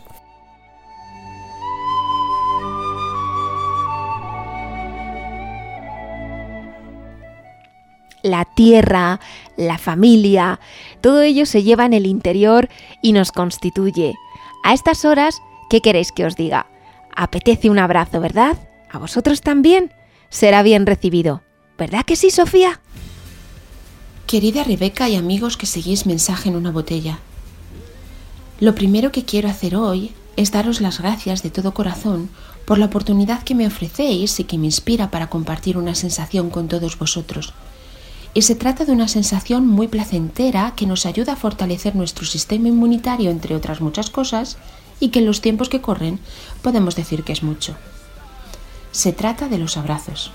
La 8.22 8.44
tierra, 8.44 9.18
la 9.57 9.78
familia, 9.78 10.61
todo 11.00 11.22
ello 11.22 11.44
se 11.44 11.64
lleva 11.64 11.87
en 11.87 11.92
el 11.92 12.07
interior 12.07 12.68
y 13.02 13.12
nos 13.12 13.33
constituye. 13.33 14.14
A 14.62 14.74
estas 14.74 15.05
horas, 15.05 15.42
¿qué 15.68 15.81
queréis 15.81 16.12
que 16.12 16.24
os 16.24 16.37
diga? 16.37 16.66
Apetece 17.16 17.68
un 17.68 17.81
abrazo, 17.81 18.20
¿verdad? 18.20 18.57
¿A 18.90 18.98
vosotros 18.98 19.40
también? 19.40 19.92
Será 20.28 20.62
bien 20.62 20.87
recibido. 20.87 21.42
¿Verdad 21.76 22.05
que 22.05 22.14
sí, 22.14 22.31
Sofía? 22.31 22.81
Querida 24.28 24.62
Rebeca 24.62 25.09
y 25.09 25.16
amigos 25.16 25.57
que 25.57 25.66
seguís 25.66 26.07
mensaje 26.07 26.48
en 26.48 26.55
una 26.55 26.70
botella, 26.70 27.18
lo 28.60 28.74
primero 28.74 29.12
que 29.12 29.24
quiero 29.24 29.48
hacer 29.48 29.76
hoy 29.76 30.12
es 30.36 30.52
daros 30.52 30.80
las 30.80 31.00
gracias 31.00 31.42
de 31.42 31.50
todo 31.50 31.74
corazón 31.74 32.30
por 32.64 32.78
la 32.78 32.86
oportunidad 32.86 33.42
que 33.42 33.54
me 33.54 33.66
ofrecéis 33.66 34.38
y 34.40 34.44
que 34.44 34.58
me 34.58 34.66
inspira 34.66 35.10
para 35.10 35.28
compartir 35.28 35.76
una 35.76 35.94
sensación 35.94 36.50
con 36.50 36.68
todos 36.68 36.98
vosotros. 36.98 37.52
Y 38.34 38.42
se 38.42 38.54
trata 38.54 38.84
de 38.84 38.92
una 38.92 39.08
sensación 39.08 39.66
muy 39.66 39.88
placentera 39.88 40.72
que 40.74 40.86
nos 40.86 41.04
ayuda 41.04 41.34
a 41.34 41.36
fortalecer 41.36 41.94
nuestro 41.94 42.24
sistema 42.24 42.68
inmunitario, 42.68 43.30
entre 43.30 43.54
otras 43.54 43.80
muchas 43.80 44.08
cosas, 44.08 44.56
y 45.00 45.08
que 45.08 45.18
en 45.18 45.26
los 45.26 45.40
tiempos 45.40 45.68
que 45.68 45.82
corren 45.82 46.18
podemos 46.62 46.96
decir 46.96 47.24
que 47.24 47.32
es 47.32 47.42
mucho. 47.42 47.76
Se 48.92 49.12
trata 49.12 49.48
de 49.48 49.58
los 49.58 49.76
abrazos. 49.76 50.30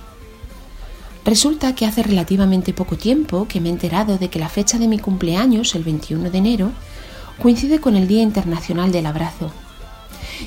Resulta 1.26 1.76
que 1.76 1.86
hace 1.86 2.04
relativamente 2.04 2.74
poco 2.74 2.98
tiempo 2.98 3.48
que 3.50 3.60
me 3.60 3.70
he 3.70 3.72
enterado 3.72 4.18
de 4.18 4.30
que 4.30 4.40
la 4.40 4.50
fecha 4.50 4.78
de 4.78 4.88
mi 4.88 5.00
cumpleaños, 5.00 5.76
el 5.76 5.84
21 5.84 6.30
de 6.30 6.38
enero, 6.38 6.72
coincide 7.42 7.80
con 7.80 7.96
el 7.96 8.08
Día 8.08 8.22
Internacional 8.22 8.92
del 8.92 9.06
Abrazo. 9.06 9.52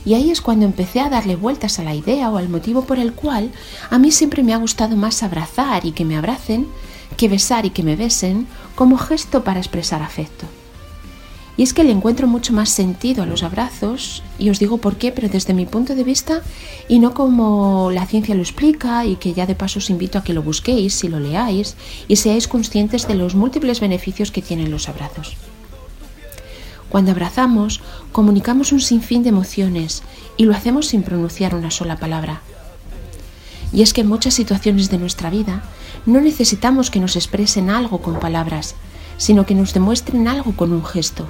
Y 0.05 0.15
ahí 0.15 0.31
es 0.31 0.41
cuando 0.41 0.65
empecé 0.65 1.01
a 1.01 1.09
darle 1.09 1.37
vueltas 1.37 1.79
a 1.79 1.85
la 1.85 1.95
idea 1.95 2.31
o 2.31 2.37
al 2.37 2.49
motivo 2.49 2.85
por 2.85 2.99
el 2.99 3.13
cual 3.13 3.51
a 3.91 3.99
mí 3.99 4.11
siempre 4.13 4.43
me 4.43 4.55
ha 4.55 4.59
gustado 4.59 4.97
más 4.97 5.23
abrazar 5.23 5.85
y 5.85 5.93
que 5.93 6.05
me 6.05 6.17
abracen 6.17 6.67
que 7.17 7.29
besar 7.29 7.67
y 7.67 7.71
que 7.71 7.83
me 7.83 7.97
besen 7.97 8.47
como 8.75 8.97
gesto 8.97 9.45
para 9.45 9.61
expresar 9.61 10.03
afecto. 10.03 10.47
Y 11.57 11.63
es 11.63 11.75
que 11.75 11.85
le 11.85 11.91
encuentro 11.91 12.27
mucho 12.27 12.55
más 12.55 12.71
sentido 12.71 13.23
a 13.23 13.27
los 13.27 13.43
abrazos, 13.43 14.23
y 14.39 14.49
os 14.49 14.59
digo 14.59 14.79
por 14.79 14.97
qué, 14.97 15.13
pero 15.13 15.29
desde 15.29 15.53
mi 15.53 15.67
punto 15.67 15.95
de 15.95 16.05
vista, 16.05 16.41
y 16.89 17.01
no 17.01 17.13
como 17.13 17.91
la 17.93 18.07
ciencia 18.07 18.35
lo 18.35 18.41
explica, 18.41 19.05
y 19.05 19.17
que 19.17 19.35
ya 19.35 19.45
de 19.45 19.55
paso 19.55 19.79
os 19.79 19.91
invito 19.91 20.17
a 20.17 20.25
que 20.25 20.33
lo 20.33 20.43
busquéis 20.43 21.05
y 21.05 21.09
lo 21.09 21.21
leáis, 21.21 21.77
y 22.09 22.17
seáis 22.17 22.49
conscientes 22.49 23.07
de 23.07 23.15
los 23.15 23.35
múltiples 23.35 23.81
beneficios 23.81 24.31
que 24.31 24.41
tienen 24.41 24.71
los 24.71 24.89
abrazos. 24.89 25.37
Cuando 26.91 27.13
abrazamos, 27.13 27.81
comunicamos 28.13 28.73
un 28.73 28.81
sinfín 28.81 29.23
de 29.23 29.31
emociones, 29.31 30.03
y 30.37 30.45
lo 30.45 30.55
hacemos 30.55 30.89
sin 30.89 31.03
pronunciar 31.03 31.55
una 31.55 31.71
sola 31.71 31.97
palabra. 31.97 32.43
Y 33.73 33.83
es 33.83 33.93
que 33.93 34.01
en 34.01 34.09
muchas 34.09 34.35
situaciones 34.35 34.91
de 34.91 34.99
nuestra 34.99 35.31
vida 35.31 35.63
no 36.05 36.21
necesitamos 36.21 36.91
que 36.91 36.99
nos 36.99 37.15
expresen 37.15 37.71
algo 37.71 38.03
con 38.03 38.19
palabras, 38.19 38.75
sino 39.17 39.47
que 39.47 39.55
nos 39.55 39.73
demuestren 39.73 40.27
algo 40.27 40.53
con 40.57 40.73
un 40.73 40.85
gesto. 40.85 41.29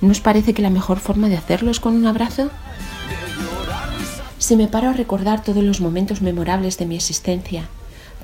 ¿No 0.00 0.12
os 0.12 0.20
parece 0.20 0.54
que 0.54 0.62
la 0.62 0.70
mejor 0.70 1.00
forma 1.00 1.28
de 1.28 1.36
hacerlo 1.36 1.70
es 1.70 1.80
con 1.80 1.94
un 1.94 2.06
abrazo? 2.06 2.50
Si 4.38 4.54
me 4.54 4.68
paro 4.68 4.90
a 4.90 4.92
recordar 4.92 5.42
todos 5.42 5.64
los 5.64 5.80
momentos 5.80 6.22
memorables 6.22 6.78
de 6.78 6.86
mi 6.86 6.94
existencia, 6.94 7.68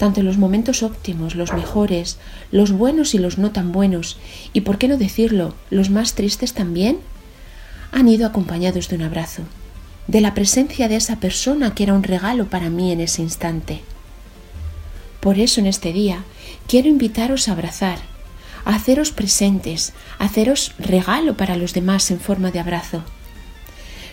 tanto 0.02 0.24
los 0.24 0.36
momentos 0.36 0.82
óptimos, 0.82 1.36
los 1.36 1.52
mejores, 1.52 2.18
los 2.50 2.72
buenos 2.72 3.14
y 3.14 3.18
los 3.18 3.38
no 3.38 3.52
tan 3.52 3.70
buenos, 3.70 4.18
y 4.52 4.62
por 4.62 4.76
qué 4.76 4.88
no 4.88 4.96
decirlo, 4.96 5.54
los 5.70 5.90
más 5.90 6.14
tristes 6.14 6.54
también, 6.54 6.98
han 7.92 8.08
ido 8.08 8.26
acompañados 8.26 8.88
de 8.88 8.96
un 8.96 9.02
abrazo, 9.02 9.42
de 10.08 10.20
la 10.20 10.34
presencia 10.34 10.88
de 10.88 10.96
esa 10.96 11.20
persona 11.20 11.76
que 11.76 11.84
era 11.84 11.94
un 11.94 12.02
regalo 12.02 12.46
para 12.48 12.68
mí 12.68 12.90
en 12.90 13.00
ese 13.00 13.22
instante. 13.22 13.82
Por 15.20 15.38
eso 15.38 15.60
en 15.60 15.68
este 15.68 15.92
día 15.92 16.24
quiero 16.66 16.88
invitaros 16.88 17.46
a 17.46 17.52
abrazar, 17.52 18.00
haceros 18.64 19.12
presentes, 19.12 19.92
haceros 20.18 20.74
regalo 20.80 21.36
para 21.36 21.54
los 21.54 21.74
demás 21.74 22.10
en 22.10 22.18
forma 22.18 22.50
de 22.50 22.58
abrazo. 22.58 23.04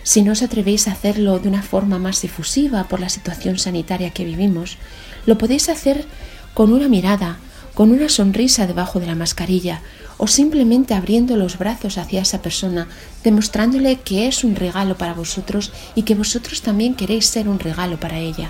Si 0.04 0.22
no 0.24 0.32
os 0.32 0.42
atrevéis 0.42 0.88
a 0.88 0.94
hacerlo 0.94 1.40
de 1.40 1.50
una 1.50 1.62
forma 1.62 2.00
más 2.00 2.24
efusiva 2.24 2.86
por 2.86 3.00
la 3.00 3.10
situación 3.10 3.60
sanitaria 3.60 4.12
que 4.12 4.26
vivimos, 4.26 4.78
lo 5.26 5.38
podéis 5.38 5.70
hacer 5.70 6.06
con 6.54 6.74
una 6.74 6.88
mirada, 6.88 7.38
con 7.74 7.92
una 7.92 8.10
sonrisa 8.10 8.68
debajo 8.68 9.00
de 9.00 9.08
la 9.08 9.16
mascarilla 9.16 9.82
o 10.18 10.28
simplemente 10.28 10.94
abriendo 10.94 11.38
los 11.38 11.58
brazos 11.58 11.98
hacia 11.98 12.22
esa 12.22 12.42
persona, 12.42 12.90
demostrándole 13.24 14.02
que 14.02 14.28
es 14.28 14.44
un 14.44 14.58
regalo 14.58 14.98
para 14.98 15.14
vosotros 15.14 15.72
y 15.96 16.04
que 16.04 16.14
vosotros 16.14 16.62
también 16.62 16.94
queréis 16.94 17.26
ser 17.28 17.48
un 17.48 17.58
regalo 17.58 17.98
para 18.00 18.20
ella. 18.20 18.50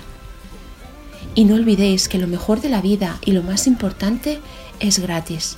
Y 1.36 1.44
no 1.44 1.54
olvidéis 1.54 2.08
que 2.08 2.18
lo 2.18 2.26
mejor 2.26 2.60
de 2.60 2.70
la 2.70 2.80
vida 2.80 3.18
y 3.24 3.30
lo 3.30 3.44
más 3.44 3.68
importante 3.68 4.40
es 4.80 4.98
gratis. 4.98 5.56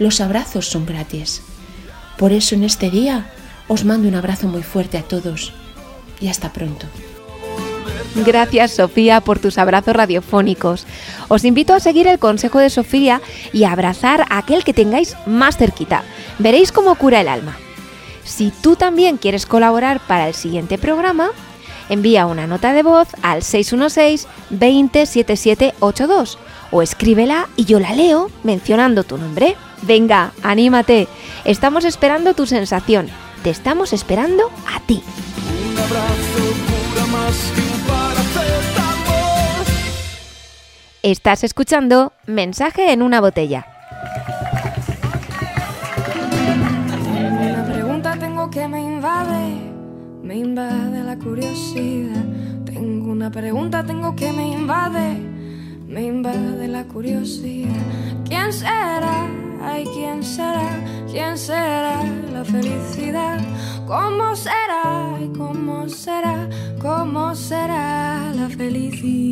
Los 0.00 0.20
abrazos 0.20 0.66
son 0.66 0.86
gratis. 0.86 1.42
Por 2.18 2.32
eso 2.32 2.56
en 2.56 2.64
este 2.64 2.90
día 2.90 3.30
os 3.68 3.84
mando 3.84 4.08
un 4.08 4.16
abrazo 4.16 4.48
muy 4.48 4.64
fuerte 4.64 4.98
a 4.98 5.02
todos 5.02 5.52
y 6.20 6.26
hasta 6.26 6.52
pronto. 6.52 6.86
Gracias 8.24 8.72
Sofía 8.72 9.20
por 9.20 9.38
tus 9.38 9.58
abrazos 9.58 9.94
radiofónicos. 9.94 10.86
Os 11.28 11.44
invito 11.44 11.74
a 11.74 11.80
seguir 11.80 12.06
el 12.06 12.18
consejo 12.18 12.58
de 12.58 12.70
Sofía 12.70 13.20
y 13.52 13.64
a 13.64 13.72
abrazar 13.72 14.26
a 14.30 14.38
aquel 14.38 14.64
que 14.64 14.72
tengáis 14.72 15.16
más 15.26 15.56
cerquita. 15.56 16.04
Veréis 16.38 16.72
cómo 16.72 16.94
cura 16.94 17.20
el 17.20 17.28
alma. 17.28 17.56
Si 18.24 18.52
tú 18.62 18.76
también 18.76 19.16
quieres 19.16 19.46
colaborar 19.46 20.00
para 20.00 20.28
el 20.28 20.34
siguiente 20.34 20.78
programa, 20.78 21.30
envía 21.88 22.26
una 22.26 22.46
nota 22.46 22.72
de 22.72 22.82
voz 22.82 23.08
al 23.22 23.42
616 23.42 24.26
207782 24.50 26.38
o 26.70 26.82
escríbela 26.82 27.48
y 27.56 27.64
yo 27.64 27.80
la 27.80 27.94
leo 27.94 28.30
mencionando 28.42 29.04
tu 29.04 29.18
nombre. 29.18 29.56
Venga, 29.82 30.32
anímate. 30.42 31.08
Estamos 31.44 31.84
esperando 31.84 32.34
tu 32.34 32.46
sensación. 32.46 33.08
Te 33.42 33.50
estamos 33.50 33.92
esperando 33.92 34.50
a 34.74 34.80
ti. 34.80 35.02
Un 35.70 35.78
abrazo 35.78 36.83
más 37.14 37.36
que 37.54 37.60
un 37.60 37.80
paracetamol. 37.88 39.64
Estás 41.02 41.44
escuchando 41.44 42.12
Mensaje 42.26 42.92
en 42.92 43.02
una 43.02 43.20
botella. 43.20 43.66
Una 47.46 47.64
pregunta 47.66 48.16
tengo 48.18 48.50
que 48.50 48.66
me 48.68 48.80
invade, 48.80 49.46
me 50.22 50.36
invade 50.36 51.02
la 51.04 51.16
curiosidad. 51.16 52.24
Tengo 52.64 53.12
una 53.12 53.30
pregunta 53.30 53.84
tengo 53.84 54.16
que 54.16 54.32
me 54.32 54.48
invade, 54.52 55.18
me 55.86 56.02
invade 56.06 56.66
la 56.68 56.84
curiosidad. 56.84 57.84
¿Quién 58.28 58.52
será? 58.52 59.28
Ay, 59.62 59.84
¿quién 59.94 60.22
será? 60.22 60.68
¿Quién 61.10 61.38
será 61.38 62.02
la 62.32 62.44
felicidad? 62.44 63.38
¿Cómo 63.86 64.34
será? 64.36 65.13
¿Cómo 65.32 65.88
será? 65.88 66.48
¿Cómo 66.80 67.34
será 67.34 68.32
la 68.34 68.48
felicidad? 68.48 69.24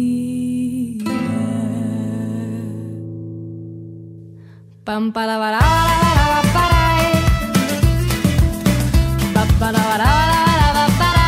Pam 4.84 5.12
para 5.12 5.38
para 5.38 5.58
para 5.58 6.42
para 6.52 6.82
Pa, 9.34 9.44
para, 9.58 9.78
para, 9.78 10.04
para, 10.72 10.86
para, 10.98 11.26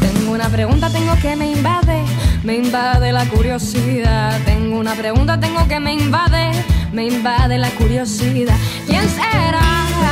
Tengo 0.00 0.32
una 0.32 0.48
pregunta, 0.48 0.88
tengo 0.90 1.14
que 1.20 1.36
me 1.36 1.52
invade, 1.52 2.04
me 2.42 2.56
invade 2.56 3.12
la 3.12 3.26
curiosidad. 3.26 4.40
Tengo 4.44 4.78
una 4.78 4.94
pregunta, 4.94 5.38
tengo 5.38 5.66
que 5.68 5.78
me 5.80 5.94
invade, 5.94 6.50
me 6.92 7.06
invade 7.06 7.58
la 7.58 7.70
curiosidad. 7.70 8.56
¿Quién 8.86 9.08
será? 9.08 9.60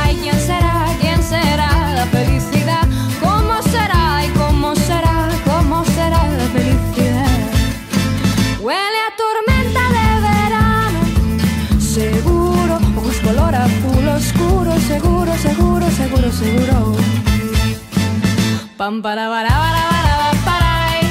Ay, 0.03 0.17
¿quién 0.21 0.39
será? 0.39 0.85
¿Quién 1.01 1.21
será 1.23 1.72
la 2.03 2.09
felicidad? 2.09 2.87
¿Cómo 3.21 3.61
será? 3.61 4.25
¿Y 4.25 4.29
cómo 4.29 4.75
será? 4.75 5.29
¿Cómo 5.45 5.85
será 5.85 6.27
la 6.39 6.47
felicidad? 6.55 7.27
Huele 8.59 8.99
a 9.07 9.11
tormenta 9.23 9.83
de 9.97 10.07
verano, 10.29 10.99
seguro, 11.79 12.79
ojos 12.97 13.17
color 13.23 13.55
azul 13.55 14.07
oscuro, 14.07 14.71
seguro, 14.79 15.31
seguro, 15.37 15.85
seguro, 15.91 16.31
seguro. 16.31 16.95
Pam 18.77 19.01
para 19.01 19.29
para 19.29 19.51
ay. 20.89 21.01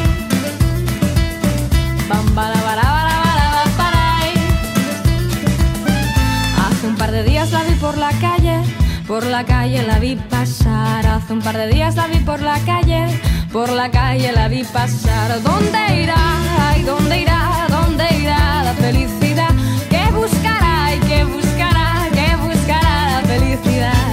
Pam 2.09 2.27
para 2.35 2.59
para 2.67 2.85
ay. 4.21 4.33
Hace 6.65 6.87
un 6.87 6.97
par 6.97 7.11
de 7.13 7.23
días 7.23 7.51
la 7.53 7.63
vi 7.63 7.75
por 7.77 7.97
la 7.97 8.11
calle, 8.21 8.61
por 9.13 9.27
la 9.27 9.45
calle 9.45 9.83
la 9.83 9.99
vi 9.99 10.17
pasar. 10.17 11.07
Hace 11.07 11.35
un 11.35 11.43
par 11.43 11.55
de 11.55 11.67
días 11.69 11.97
la 11.97 12.07
vi 12.07 12.17
por 12.21 12.41
la 12.41 12.59
calle, 12.61 13.01
por 13.53 13.69
la 13.69 13.91
calle 13.91 14.33
la 14.33 14.49
vi 14.49 14.65
pasar. 14.65 15.29
¿Dónde 15.43 15.81
irá? 16.03 16.23
Ay, 16.67 16.83
¿dónde 16.83 17.21
irá? 17.21 17.67
¿Dónde 17.69 18.05
irá 18.23 18.63
la 18.65 18.73
felicidad? 18.73 19.53
¿Qué 19.91 20.05
buscará? 20.15 20.95
¿Y 20.95 21.01
qué 21.01 21.25
buscará? 21.25 22.09
¿Qué 22.19 22.29
buscará 22.37 22.95
la 23.15 23.21
felicidad? 23.33 24.09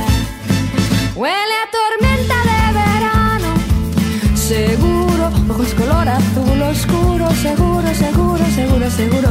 Huele 1.15 1.55
a 1.63 1.67
tormenta 1.77 2.37
de 2.49 2.61
verano, 2.81 3.51
seguro, 4.35 5.31
ojos 5.49 5.73
color 5.75 6.09
azul 6.09 6.61
oscuro, 6.73 7.31
seguro, 7.45 7.87
seguro, 8.03 8.45
seguro, 8.53 8.91
seguro. 8.91 9.29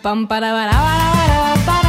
Pam 0.00 0.26
para 0.26 0.52
para 0.52 0.72
para 1.66 1.87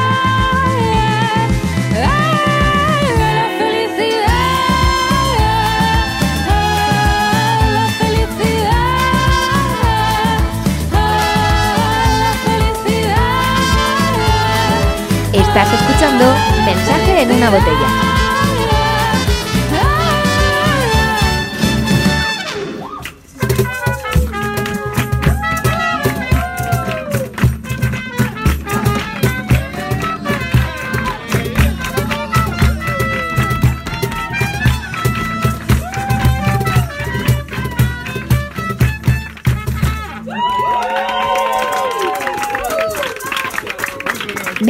Estás 15.53 15.73
escuchando 15.73 16.23
Mensaje 16.63 17.23
en 17.23 17.31
una 17.33 17.49
botella. 17.49 18.10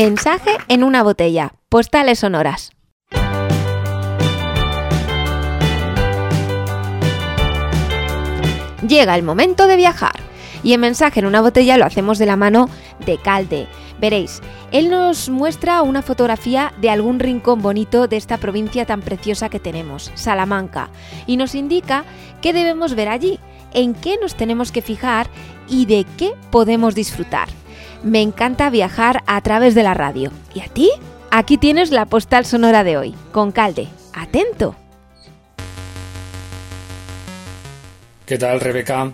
Mensaje 0.04 0.58
en 0.68 0.84
una 0.84 1.04
botella. 1.04 1.54
Postales 1.70 2.18
sonoras. 2.18 2.72
Llega 8.88 9.16
el 9.16 9.22
momento 9.22 9.68
de 9.68 9.76
viajar. 9.76 10.16
Y 10.64 10.74
en 10.74 10.80
mensaje 10.80 11.20
en 11.20 11.28
una 11.28 11.42
botella 11.42 11.78
lo 11.78 11.86
hacemos 11.86 12.18
de 12.18 12.26
la 12.26 12.36
mano 12.36 12.68
de 13.06 13.20
Calde. 13.20 13.68
Veréis, 14.00 14.42
él 14.72 14.90
nos 14.90 15.30
muestra 15.30 15.84
una 15.84 16.02
fotografía 16.02 16.74
de 16.82 16.90
algún 16.90 17.20
rincón 17.20 17.62
bonito 17.62 18.08
de 18.08 18.18
esta 18.18 18.38
provincia 18.38 18.88
tan 18.88 19.02
preciosa 19.02 19.50
que 19.50 19.60
tenemos, 19.60 20.12
Salamanca, 20.16 20.90
y 21.28 21.38
nos 21.38 21.54
indica 21.54 22.06
qué 22.42 22.54
debemos 22.54 22.96
ver 22.96 23.10
allí, 23.10 23.40
en 23.72 23.94
qué 23.94 24.18
nos 24.20 24.34
tenemos 24.34 24.72
que 24.72 24.82
fijar 24.82 25.28
y 25.68 25.86
de 25.86 26.08
qué 26.18 26.34
podemos 26.50 26.96
disfrutar. 26.96 27.50
Me 28.04 28.22
encanta 28.22 28.72
viajar 28.72 29.22
a 29.28 29.40
través 29.42 29.76
de 29.76 29.84
la 29.84 29.94
radio. 29.94 30.32
¿Y 30.56 30.62
a 30.62 30.68
ti? 30.68 30.90
Aquí 31.30 31.58
tienes 31.58 31.92
la 31.92 32.08
postal 32.08 32.46
sonora 32.46 32.84
de 32.84 32.98
hoy, 32.98 33.16
con 33.32 33.52
Calde. 33.52 33.88
Atento. 34.14 34.76
¿Qué 38.26 38.38
tal, 38.40 38.60
Rebeca? 38.60 39.14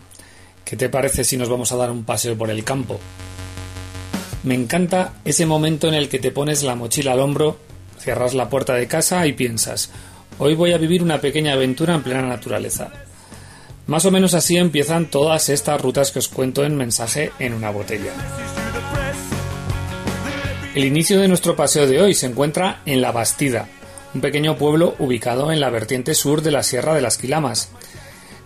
¿Qué 0.63 0.78
te 0.78 0.89
parece 0.89 1.23
si 1.23 1.38
nos 1.38 1.50
vamos 1.50 1.71
a 1.71 1.76
dar 1.76 1.91
un 1.91 2.06
paseo 2.06 2.38
por 2.38 2.50
el 2.50 2.63
campo? 2.63 3.00
Me 4.43 4.56
encanta 4.56 5.13
ese 5.26 5.45
momento 5.45 5.89
en 5.89 5.93
el 5.93 6.08
que 6.08 6.19
te 6.19 6.32
pones 6.32 6.63
la 6.63 6.76
mochila 6.76 7.12
al 7.12 7.19
hombro, 7.19 7.58
cierras 8.00 8.34
la 8.34 8.50
puerta 8.50 8.76
de 8.76 8.88
casa 8.88 9.28
y 9.28 9.34
piensas, 9.34 9.91
hoy 10.38 10.56
voy 10.56 10.71
a 10.71 10.78
vivir 10.78 11.04
una 11.04 11.19
pequeña 11.19 11.54
aventura 11.54 11.95
en 11.95 12.04
plena 12.04 12.21
naturaleza. 12.21 12.91
Más 13.88 14.04
o 14.04 14.12
menos 14.12 14.34
así 14.34 14.58
empiezan 14.58 15.06
todas 15.06 15.47
estas 15.47 15.80
rutas 15.80 16.12
que 16.12 16.19
os 16.19 16.28
cuento 16.28 16.65
en 16.65 16.76
mensaje 16.76 17.32
en 17.39 17.54
una 17.54 17.69
botella. 17.69 18.12
El 20.76 20.84
inicio 20.84 21.21
de 21.21 21.30
nuestro 21.30 21.56
paseo 21.56 21.88
de 21.88 22.02
hoy 22.02 22.13
se 22.13 22.26
encuentra 22.26 22.82
en 22.86 23.02
La 23.02 23.13
Bastida, 23.13 23.67
un 24.13 24.19
pequeño 24.19 24.58
pueblo 24.58 24.93
ubicado 25.00 25.54
en 25.54 25.62
la 25.62 25.69
vertiente 25.69 26.15
sur 26.15 26.41
de 26.41 26.52
la 26.52 26.63
Sierra 26.63 26.95
de 26.95 27.02
las 27.02 27.17
Quilamas. 27.17 27.69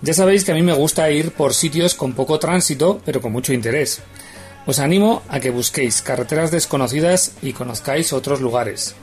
Ya 0.02 0.14
sabéis 0.14 0.46
que 0.46 0.52
a 0.52 0.56
mí 0.56 0.62
me 0.62 0.74
gusta 0.74 1.10
ir 1.10 1.32
por 1.32 1.56
sitios 1.56 1.96
con 1.96 2.14
poco 2.14 2.38
tránsito, 2.38 3.02
pero 3.04 3.20
con 3.20 3.32
mucho 3.32 3.52
interés. 3.52 4.00
Os 4.68 4.78
animo 4.78 5.24
a 5.28 5.40
que 5.40 5.50
busquéis 5.50 6.04
carreteras 6.04 6.52
desconocidas 6.52 7.34
y 7.42 7.54
conozcáis 7.54 8.14
otros 8.14 8.42
lugares. 8.42 8.94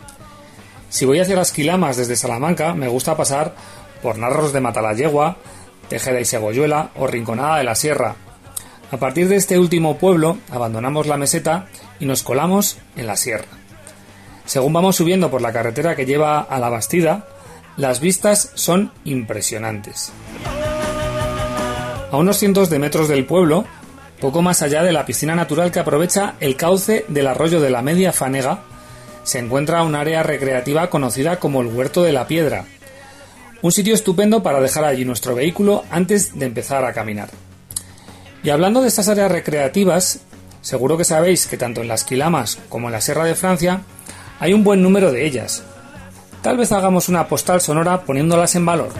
Si 0.88 1.04
voy 1.04 1.18
hacia 1.18 1.36
las 1.36 1.50
Quilamas 1.50 1.96
desde 1.96 2.14
Salamanca, 2.14 2.74
me 2.74 2.86
gusta 2.86 3.16
pasar 3.16 3.56
por 4.02 4.18
Narros 4.18 4.52
de 4.52 4.60
Matalayegua, 4.60 5.36
Tejeda 5.88 6.20
y 6.20 6.24
Segoyuela 6.24 6.90
o 6.96 7.06
Rinconada 7.06 7.58
de 7.58 7.64
la 7.64 7.74
Sierra. 7.74 8.16
A 8.90 8.96
partir 8.96 9.28
de 9.28 9.36
este 9.36 9.58
último 9.58 9.98
pueblo, 9.98 10.38
abandonamos 10.50 11.06
la 11.06 11.16
meseta 11.16 11.66
y 12.00 12.06
nos 12.06 12.22
colamos 12.22 12.78
en 12.96 13.06
la 13.06 13.16
sierra. 13.16 13.48
Según 14.46 14.72
vamos 14.72 14.96
subiendo 14.96 15.30
por 15.30 15.42
la 15.42 15.52
carretera 15.52 15.94
que 15.94 16.06
lleva 16.06 16.40
a 16.40 16.58
la 16.58 16.70
Bastida, 16.70 17.26
las 17.76 18.00
vistas 18.00 18.50
son 18.54 18.92
impresionantes. 19.04 20.10
A 22.10 22.16
unos 22.16 22.38
cientos 22.38 22.70
de 22.70 22.78
metros 22.78 23.08
del 23.08 23.26
pueblo, 23.26 23.66
poco 24.20 24.40
más 24.40 24.62
allá 24.62 24.82
de 24.82 24.92
la 24.92 25.04
piscina 25.04 25.34
natural 25.34 25.70
que 25.70 25.80
aprovecha 25.80 26.34
el 26.40 26.56
cauce 26.56 27.04
del 27.08 27.26
arroyo 27.26 27.60
de 27.60 27.68
la 27.68 27.82
Media 27.82 28.12
Fanega, 28.12 28.60
se 29.22 29.38
encuentra 29.38 29.82
un 29.82 29.94
área 29.94 30.22
recreativa 30.22 30.88
conocida 30.88 31.38
como 31.38 31.60
el 31.60 31.66
Huerto 31.66 32.02
de 32.02 32.14
la 32.14 32.26
Piedra, 32.26 32.64
un 33.62 33.72
sitio 33.72 33.94
estupendo 33.94 34.42
para 34.42 34.60
dejar 34.60 34.84
allí 34.84 35.04
nuestro 35.04 35.34
vehículo 35.34 35.84
antes 35.90 36.38
de 36.38 36.46
empezar 36.46 36.84
a 36.84 36.92
caminar. 36.92 37.28
Y 38.42 38.50
hablando 38.50 38.82
de 38.82 38.88
estas 38.88 39.08
áreas 39.08 39.32
recreativas, 39.32 40.20
seguro 40.60 40.96
que 40.96 41.04
sabéis 41.04 41.46
que 41.46 41.56
tanto 41.56 41.80
en 41.80 41.88
las 41.88 42.04
Quilamas 42.04 42.58
como 42.68 42.88
en 42.88 42.92
la 42.92 43.00
Sierra 43.00 43.24
de 43.24 43.34
Francia 43.34 43.82
hay 44.38 44.52
un 44.52 44.62
buen 44.62 44.82
número 44.82 45.10
de 45.10 45.26
ellas. 45.26 45.64
Tal 46.42 46.56
vez 46.56 46.70
hagamos 46.70 47.08
una 47.08 47.26
postal 47.26 47.60
sonora 47.60 48.02
poniéndolas 48.02 48.54
en 48.54 48.64
valor. 48.64 48.90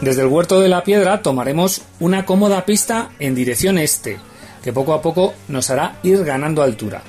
Desde 0.00 0.22
el 0.22 0.28
Huerto 0.28 0.60
de 0.60 0.68
la 0.68 0.84
Piedra 0.84 1.20
tomaremos 1.20 1.82
una 1.98 2.24
cómoda 2.24 2.64
pista 2.64 3.10
en 3.18 3.34
dirección 3.34 3.76
este, 3.76 4.18
que 4.62 4.72
poco 4.72 4.94
a 4.94 5.02
poco 5.02 5.34
nos 5.48 5.68
hará 5.68 5.98
ir 6.02 6.24
ganando 6.24 6.62
altura. 6.62 7.02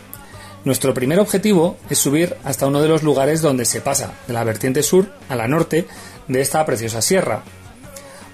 Nuestro 0.63 0.93
primer 0.93 1.19
objetivo 1.19 1.77
es 1.89 1.97
subir 1.97 2.35
hasta 2.43 2.67
uno 2.67 2.81
de 2.81 2.87
los 2.87 3.01
lugares 3.01 3.41
donde 3.41 3.65
se 3.65 3.81
pasa 3.81 4.13
de 4.27 4.33
la 4.33 4.43
vertiente 4.43 4.83
sur 4.83 5.07
a 5.27 5.35
la 5.35 5.47
norte 5.47 5.87
de 6.27 6.41
esta 6.41 6.63
preciosa 6.65 7.01
sierra. 7.01 7.43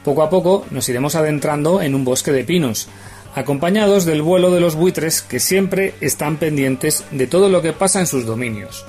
Poco 0.04 0.24
a 0.24 0.30
poco 0.30 0.66
nos 0.70 0.90
iremos 0.90 1.16
adentrando 1.16 1.82
en 1.82 1.96
un 1.96 2.04
bosque 2.04 2.32
de 2.32 2.44
pinos, 2.44 2.90
acompañados 3.34 4.04
del 4.04 4.22
vuelo 4.22 4.52
de 4.52 4.60
los 4.60 4.76
buitres 4.76 5.22
que 5.22 5.40
siempre 5.40 5.94
están 6.02 6.38
pendientes 6.38 7.06
de 7.12 7.28
todo 7.28 7.50
lo 7.50 7.62
que 7.62 7.72
pasa 7.72 8.02
en 8.02 8.08
sus 8.08 8.26
dominios. 8.26 8.86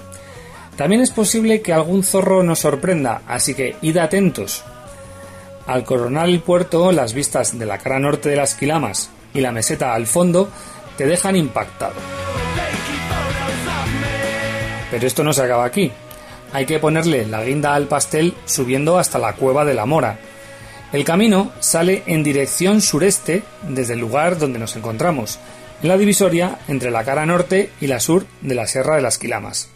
También 0.77 1.01
es 1.01 1.11
posible 1.11 1.61
que 1.61 1.73
algún 1.73 2.03
zorro 2.03 2.43
nos 2.43 2.61
sorprenda, 2.61 3.23
así 3.27 3.55
que 3.55 3.77
id 3.83 3.99
atentos. 3.99 4.65
Al 5.67 5.85
coronar 5.85 6.29
el 6.29 6.41
puerto, 6.41 6.93
las 6.93 7.13
vistas 7.13 7.59
de 7.59 7.67
la 7.67 7.79
cara 7.79 7.99
norte 7.99 8.31
de 8.31 8.37
las 8.37 8.55
Quilamas 8.55 9.11
y 9.35 9.41
la 9.41 9.53
meseta 9.53 9.95
al 9.95 10.07
fondo 10.07 10.49
te 10.97 11.07
dejan 11.07 11.37
impactado. 11.37 11.95
Pero 14.91 15.07
esto 15.07 15.25
no 15.25 15.33
se 15.33 15.43
acaba 15.43 15.65
aquí. 15.65 15.93
Hay 16.53 16.67
que 16.67 16.79
ponerle 16.79 17.27
la 17.27 17.45
guinda 17.45 17.75
al 17.75 17.89
pastel 17.89 18.35
subiendo 18.47 18.99
hasta 18.99 19.19
la 19.19 19.35
cueva 19.35 19.65
de 19.65 19.75
la 19.75 19.87
Mora. 19.87 20.19
El 20.93 21.05
camino 21.05 21.53
sale 21.61 22.03
en 22.07 22.23
dirección 22.23 22.81
sureste 22.81 23.43
desde 23.69 23.93
el 23.93 24.01
lugar 24.01 24.39
donde 24.39 24.59
nos 24.59 24.75
encontramos, 24.77 25.39
en 25.83 25.89
la 25.89 25.99
divisoria 25.99 26.59
entre 26.67 26.91
la 26.91 27.05
cara 27.05 27.27
norte 27.27 27.71
y 27.81 27.87
la 27.87 28.01
sur 28.01 28.27
de 28.41 28.55
la 28.55 28.67
Sierra 28.67 28.97
de 28.97 29.03
las 29.03 29.19
Quilamas. 29.19 29.69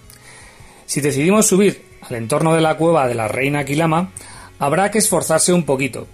Si 0.87 1.01
decidimos 1.03 1.47
subir 1.47 1.85
al 2.01 2.17
entorno 2.17 2.55
de 2.55 2.63
la 2.63 2.77
cueva 2.77 3.07
de 3.07 3.15
la 3.15 3.29
Reina 3.29 3.65
Quilama, 3.65 4.11
habrá 4.59 4.91
que 4.91 4.99
esforzarse 4.99 5.53
un 5.53 5.65
poquito. 5.65 6.07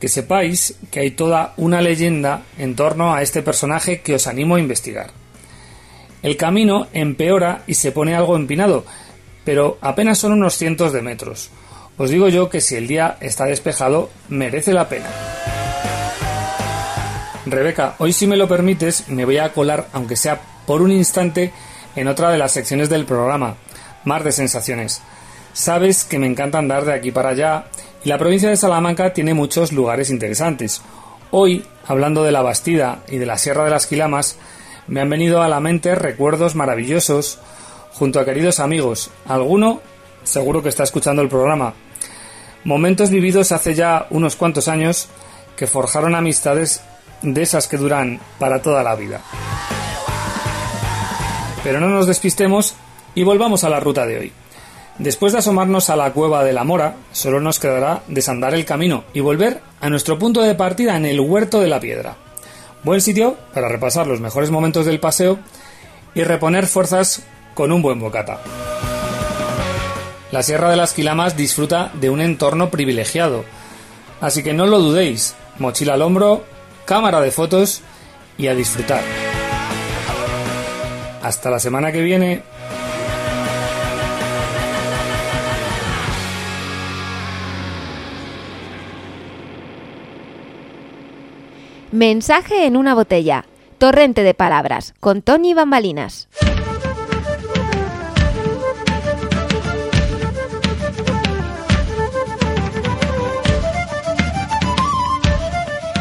Que 0.00 0.08
sepáis 0.08 0.76
que 0.90 1.00
hay 1.00 1.10
toda 1.12 1.52
una 1.56 1.80
leyenda 1.80 2.42
en 2.58 2.76
torno 2.76 3.14
a 3.14 3.22
este 3.22 3.42
personaje 3.42 4.00
que 4.00 4.14
os 4.14 4.26
animo 4.26 4.56
a 4.56 4.60
investigar. 4.60 5.23
El 6.24 6.38
camino 6.38 6.86
empeora 6.94 7.64
y 7.66 7.74
se 7.74 7.92
pone 7.92 8.14
algo 8.14 8.34
empinado, 8.34 8.86
pero 9.44 9.76
apenas 9.82 10.16
son 10.16 10.32
unos 10.32 10.54
cientos 10.54 10.90
de 10.90 11.02
metros. 11.02 11.50
Os 11.98 12.08
digo 12.08 12.30
yo 12.30 12.48
que 12.48 12.62
si 12.62 12.76
el 12.76 12.86
día 12.86 13.18
está 13.20 13.44
despejado, 13.44 14.08
merece 14.30 14.72
la 14.72 14.88
pena. 14.88 15.04
Rebeca, 17.44 17.96
hoy 17.98 18.14
si 18.14 18.26
me 18.26 18.38
lo 18.38 18.48
permites, 18.48 19.06
me 19.10 19.26
voy 19.26 19.36
a 19.36 19.52
colar, 19.52 19.88
aunque 19.92 20.16
sea 20.16 20.40
por 20.66 20.80
un 20.80 20.92
instante, 20.92 21.52
en 21.94 22.08
otra 22.08 22.30
de 22.30 22.38
las 22.38 22.52
secciones 22.52 22.88
del 22.88 23.04
programa, 23.04 23.56
Mar 24.04 24.24
de 24.24 24.32
Sensaciones. 24.32 25.02
Sabes 25.52 26.04
que 26.04 26.18
me 26.18 26.26
encanta 26.26 26.56
andar 26.56 26.86
de 26.86 26.94
aquí 26.94 27.12
para 27.12 27.28
allá 27.28 27.66
y 28.02 28.08
la 28.08 28.16
provincia 28.16 28.48
de 28.48 28.56
Salamanca 28.56 29.12
tiene 29.12 29.34
muchos 29.34 29.72
lugares 29.72 30.08
interesantes. 30.08 30.80
Hoy, 31.32 31.66
hablando 31.86 32.24
de 32.24 32.32
la 32.32 32.40
Bastida 32.40 33.00
y 33.08 33.18
de 33.18 33.26
la 33.26 33.36
Sierra 33.36 33.64
de 33.64 33.70
las 33.72 33.86
Quilamas, 33.86 34.38
me 34.86 35.00
han 35.00 35.10
venido 35.10 35.42
a 35.42 35.48
la 35.48 35.60
mente 35.60 35.94
recuerdos 35.94 36.54
maravillosos 36.54 37.38
junto 37.92 38.20
a 38.20 38.24
queridos 38.24 38.60
amigos. 38.60 39.10
Alguno 39.26 39.80
seguro 40.24 40.62
que 40.62 40.68
está 40.68 40.82
escuchando 40.82 41.22
el 41.22 41.28
programa. 41.28 41.74
Momentos 42.64 43.10
vividos 43.10 43.52
hace 43.52 43.74
ya 43.74 44.06
unos 44.10 44.36
cuantos 44.36 44.68
años 44.68 45.08
que 45.56 45.66
forjaron 45.66 46.14
amistades 46.14 46.82
de 47.22 47.42
esas 47.42 47.68
que 47.68 47.76
duran 47.76 48.20
para 48.38 48.62
toda 48.62 48.82
la 48.82 48.94
vida. 48.96 49.20
Pero 51.62 51.80
no 51.80 51.88
nos 51.88 52.06
despistemos 52.06 52.74
y 53.14 53.22
volvamos 53.22 53.64
a 53.64 53.68
la 53.68 53.80
ruta 53.80 54.06
de 54.06 54.18
hoy. 54.18 54.32
Después 54.98 55.32
de 55.32 55.40
asomarnos 55.40 55.90
a 55.90 55.96
la 55.96 56.12
cueva 56.12 56.44
de 56.44 56.52
la 56.52 56.64
Mora, 56.64 56.94
solo 57.12 57.40
nos 57.40 57.58
quedará 57.58 58.02
desandar 58.06 58.54
el 58.54 58.64
camino 58.64 59.04
y 59.12 59.20
volver 59.20 59.60
a 59.80 59.90
nuestro 59.90 60.18
punto 60.18 60.40
de 60.40 60.54
partida 60.54 60.96
en 60.96 61.04
el 61.04 61.20
Huerto 61.20 61.60
de 61.60 61.68
la 61.68 61.80
Piedra. 61.80 62.16
Buen 62.84 63.00
sitio 63.00 63.38
para 63.54 63.68
repasar 63.68 64.06
los 64.06 64.20
mejores 64.20 64.50
momentos 64.50 64.84
del 64.84 65.00
paseo 65.00 65.38
y 66.14 66.22
reponer 66.22 66.66
fuerzas 66.66 67.22
con 67.54 67.72
un 67.72 67.80
buen 67.80 67.98
bocata. 67.98 68.40
La 70.30 70.42
Sierra 70.42 70.68
de 70.68 70.76
las 70.76 70.92
Quilamas 70.92 71.34
disfruta 71.34 71.90
de 71.94 72.10
un 72.10 72.20
entorno 72.20 72.68
privilegiado, 72.68 73.46
así 74.20 74.42
que 74.42 74.52
no 74.52 74.66
lo 74.66 74.80
dudéis, 74.80 75.34
mochila 75.58 75.94
al 75.94 76.02
hombro, 76.02 76.44
cámara 76.84 77.22
de 77.22 77.30
fotos 77.30 77.80
y 78.36 78.48
a 78.48 78.54
disfrutar. 78.54 79.02
Hasta 81.22 81.50
la 81.50 81.60
semana 81.60 81.90
que 81.90 82.02
viene. 82.02 82.42
Mensaje 91.94 92.66
en 92.66 92.76
una 92.76 92.92
botella. 92.92 93.44
Torrente 93.78 94.24
de 94.24 94.34
palabras. 94.34 94.94
Con 94.98 95.22
Tony 95.22 95.54
Bambalinas. 95.54 96.26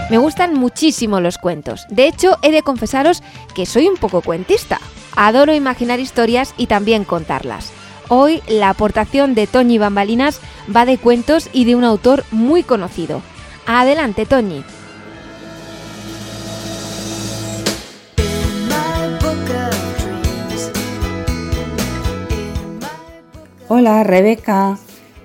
Me 0.10 0.18
gustan 0.18 0.56
muchísimo 0.56 1.20
los 1.20 1.38
cuentos. 1.38 1.86
De 1.90 2.08
hecho, 2.08 2.38
he 2.42 2.52
de 2.52 2.64
confesaros 2.64 3.22
que 3.54 3.68
soy 3.68 3.88
un 3.88 3.98
poco 3.98 4.24
cuentista. 4.24 4.82
Adoro 5.16 5.54
imaginar 5.54 6.00
historias 6.00 6.56
y 6.58 6.66
también 6.66 7.04
contarlas. 7.04 7.72
Hoy 8.10 8.42
la 8.48 8.70
aportación 8.70 9.36
de 9.36 9.46
Toñi 9.46 9.78
Bambalinas 9.78 10.42
va 10.76 10.88
de 10.88 10.98
cuentos 10.98 11.52
y 11.54 11.66
de 11.66 11.76
un 11.76 11.84
autor 11.84 12.24
muy 12.32 12.64
conocido. 12.64 13.22
Adelante, 13.68 14.26
Toñi. 14.26 14.64
Hola, 23.70 24.04
Rebeca. 24.04 24.78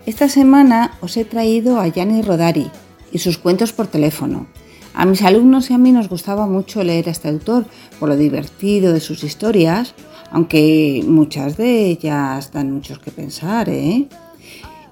Esta 0.07 0.29
semana 0.29 0.93
os 1.01 1.17
he 1.17 1.25
traído 1.25 1.81
a 1.81 1.89
Gianni 1.89 2.23
Rodari 2.23 2.71
y 3.11 3.19
sus 3.19 3.37
cuentos 3.37 3.73
por 3.73 3.89
teléfono. 3.89 4.47
A 4.95 5.07
mis 5.07 5.23
alumnos 5.23 5.71
y 5.71 5.75
a 5.75 5.79
mí 5.79 5.91
nos 5.91 6.09
gustaba 6.09 6.47
mucho 6.47 6.85
leer 6.85 7.09
a 7.09 7.11
este 7.11 7.29
autor 7.29 7.67
por 7.99 8.09
lo 8.09 8.17
divertido 8.17 8.93
de 8.93 9.01
sus 9.01 9.25
historias, 9.25 9.95
aunque 10.31 11.03
muchas 11.05 11.57
de 11.57 11.87
ellas 11.87 12.53
dan 12.53 12.71
muchos 12.71 13.01
que 13.01 13.11
pensar, 13.11 13.69
¿eh? 13.69 14.07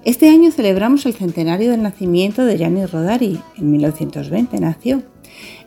Este 0.03 0.29
año 0.29 0.51
celebramos 0.51 1.05
el 1.05 1.13
centenario 1.13 1.71
del 1.71 1.83
nacimiento 1.83 2.43
de 2.43 2.57
Gianni 2.57 2.85
Rodari, 2.85 3.39
en 3.57 3.71
1920 3.71 4.59
nació. 4.59 5.03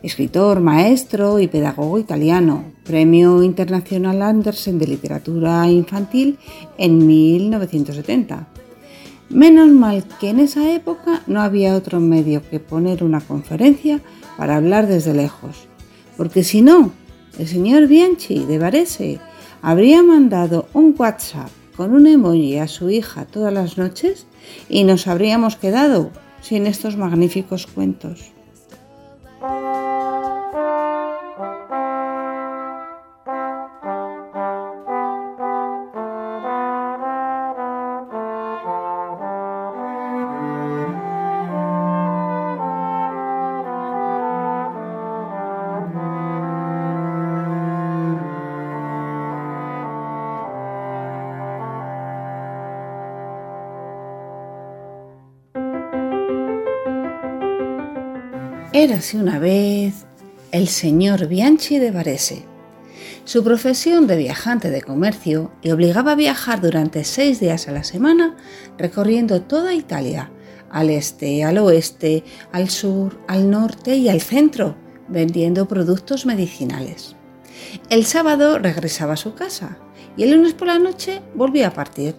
Escritor, 0.03 0.59
maestro 0.59 1.39
y 1.39 1.47
pedagogo 1.47 1.99
italiano, 1.99 2.63
Premio 2.83 3.43
Internacional 3.43 4.21
Andersen 4.21 4.79
de 4.79 4.87
Literatura 4.87 5.69
Infantil 5.69 6.37
en 6.77 7.05
1970. 7.05 8.47
Menos 9.29 9.69
mal 9.69 10.03
que 10.19 10.29
en 10.29 10.39
esa 10.39 10.73
época 10.73 11.21
no 11.27 11.41
había 11.41 11.75
otro 11.75 11.99
medio 11.99 12.41
que 12.49 12.59
poner 12.59 13.03
una 13.03 13.21
conferencia 13.21 14.01
para 14.37 14.57
hablar 14.57 14.87
desde 14.87 15.13
lejos, 15.13 15.67
porque 16.17 16.43
si 16.43 16.61
no, 16.61 16.91
el 17.39 17.47
señor 17.47 17.87
Bianchi 17.87 18.45
de 18.45 18.57
Varese 18.57 19.19
habría 19.61 20.03
mandado 20.03 20.67
un 20.73 20.93
WhatsApp 20.97 21.49
con 21.77 21.93
un 21.93 22.07
emoji 22.07 22.57
a 22.57 22.67
su 22.67 22.89
hija 22.89 23.25
todas 23.25 23.53
las 23.53 23.77
noches 23.77 24.25
y 24.67 24.83
nos 24.83 25.07
habríamos 25.07 25.55
quedado 25.55 26.11
sin 26.41 26.67
estos 26.67 26.97
magníficos 26.97 27.67
cuentos. 27.67 28.33
Érase 58.81 59.17
una 59.17 59.37
vez 59.37 59.93
el 60.51 60.67
señor 60.67 61.27
Bianchi 61.27 61.77
de 61.77 61.91
Varese. 61.91 62.45
Su 63.25 63.43
profesión 63.43 64.07
de 64.07 64.17
viajante 64.17 64.71
de 64.71 64.81
comercio 64.81 65.51
le 65.61 65.71
obligaba 65.71 66.13
a 66.13 66.15
viajar 66.15 66.61
durante 66.61 67.03
seis 67.03 67.39
días 67.39 67.67
a 67.67 67.73
la 67.73 67.83
semana 67.83 68.35
recorriendo 68.79 69.43
toda 69.43 69.75
Italia, 69.75 70.31
al 70.71 70.89
este, 70.89 71.43
al 71.43 71.59
oeste, 71.59 72.23
al 72.51 72.71
sur, 72.71 73.19
al 73.27 73.51
norte 73.51 73.97
y 73.97 74.09
al 74.09 74.19
centro, 74.19 74.75
vendiendo 75.07 75.67
productos 75.67 76.25
medicinales. 76.25 77.15
El 77.91 78.03
sábado 78.03 78.57
regresaba 78.57 79.13
a 79.13 79.17
su 79.17 79.35
casa 79.35 79.77
y 80.17 80.23
el 80.23 80.31
lunes 80.31 80.55
por 80.55 80.69
la 80.69 80.79
noche 80.79 81.21
volvía 81.35 81.67
a 81.67 81.73
partir. 81.75 82.15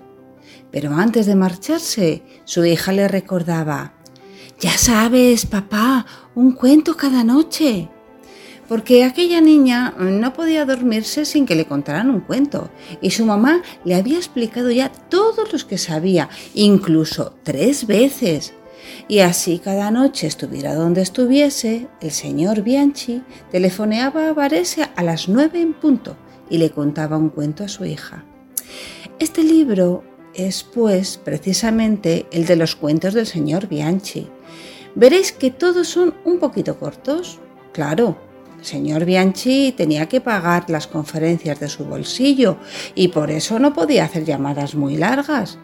Pero 0.70 0.94
antes 0.94 1.26
de 1.26 1.34
marcharse, 1.34 2.22
su 2.44 2.64
hija 2.64 2.92
le 2.92 3.08
recordaba, 3.08 3.94
ya 4.62 4.78
sabes, 4.78 5.44
papá, 5.44 6.06
un 6.35 6.53
cuento 6.53 6.97
cada 6.97 7.24
noche. 7.24 7.89
Porque 8.68 9.05
aquella 9.05 9.41
niña 9.41 9.95
no 9.99 10.33
podía 10.33 10.64
dormirse 10.64 11.24
sin 11.24 11.45
que 11.45 11.55
le 11.55 11.66
contaran 11.66 12.11
un 12.11 12.20
cuento. 12.20 12.70
Y 13.01 13.11
su 13.11 13.26
mamá 13.26 13.62
le 13.85 13.95
había 13.95 14.16
explicado 14.16 14.70
ya 14.70 14.91
todos 14.91 15.53
los 15.53 15.64
que 15.64 15.78
sabía, 15.78 16.30
incluso 16.55 17.35
tres 17.43 17.87
veces. 17.87 18.55
Y 19.09 19.18
así 19.18 19.59
cada 19.59 19.91
noche 19.91 20.26
estuviera 20.26 20.74
donde 20.74 21.03
estuviese, 21.03 21.89
el 22.01 22.12
señor 22.12 22.62
Bianchi 22.62 23.22
telefoneaba 23.51 24.28
a 24.28 24.33
Varese 24.33 24.89
a 24.95 25.03
las 25.03 25.28
nueve 25.28 25.61
en 25.61 25.74
punto 25.74 26.16
y 26.49 26.59
le 26.59 26.70
contaba 26.70 27.16
un 27.16 27.28
cuento 27.28 27.64
a 27.64 27.68
su 27.68 27.85
hija. 27.85 28.24
Este 29.18 29.43
libro 29.43 30.03
es 30.35 30.62
pues 30.62 31.18
precisamente 31.18 32.26
el 32.33 32.47
de 32.47 32.57
los 32.57 32.74
cuentos 32.74 33.14
del 33.14 33.26
señor 33.26 33.68
Bianchi 33.68 34.28
veréis 34.95 35.32
que 35.32 35.51
todos 35.51 35.88
son 35.88 36.14
un 36.24 36.38
poquito 36.38 36.78
cortos. 36.78 37.40
Claro, 37.72 38.16
el 38.59 38.64
señor 38.64 39.05
Bianchi 39.05 39.72
tenía 39.72 40.09
que 40.09 40.20
pagar 40.20 40.68
las 40.68 40.86
conferencias 40.86 41.59
de 41.61 41.68
su 41.68 41.84
bolsillo 41.84 42.59
y 42.95 43.09
por 43.09 43.30
eso 43.30 43.59
no 43.59 43.72
podía 43.72 44.05
hacer 44.05 44.24
llamadas 44.24 44.74
muy 44.74 44.97
largas. 44.97 45.59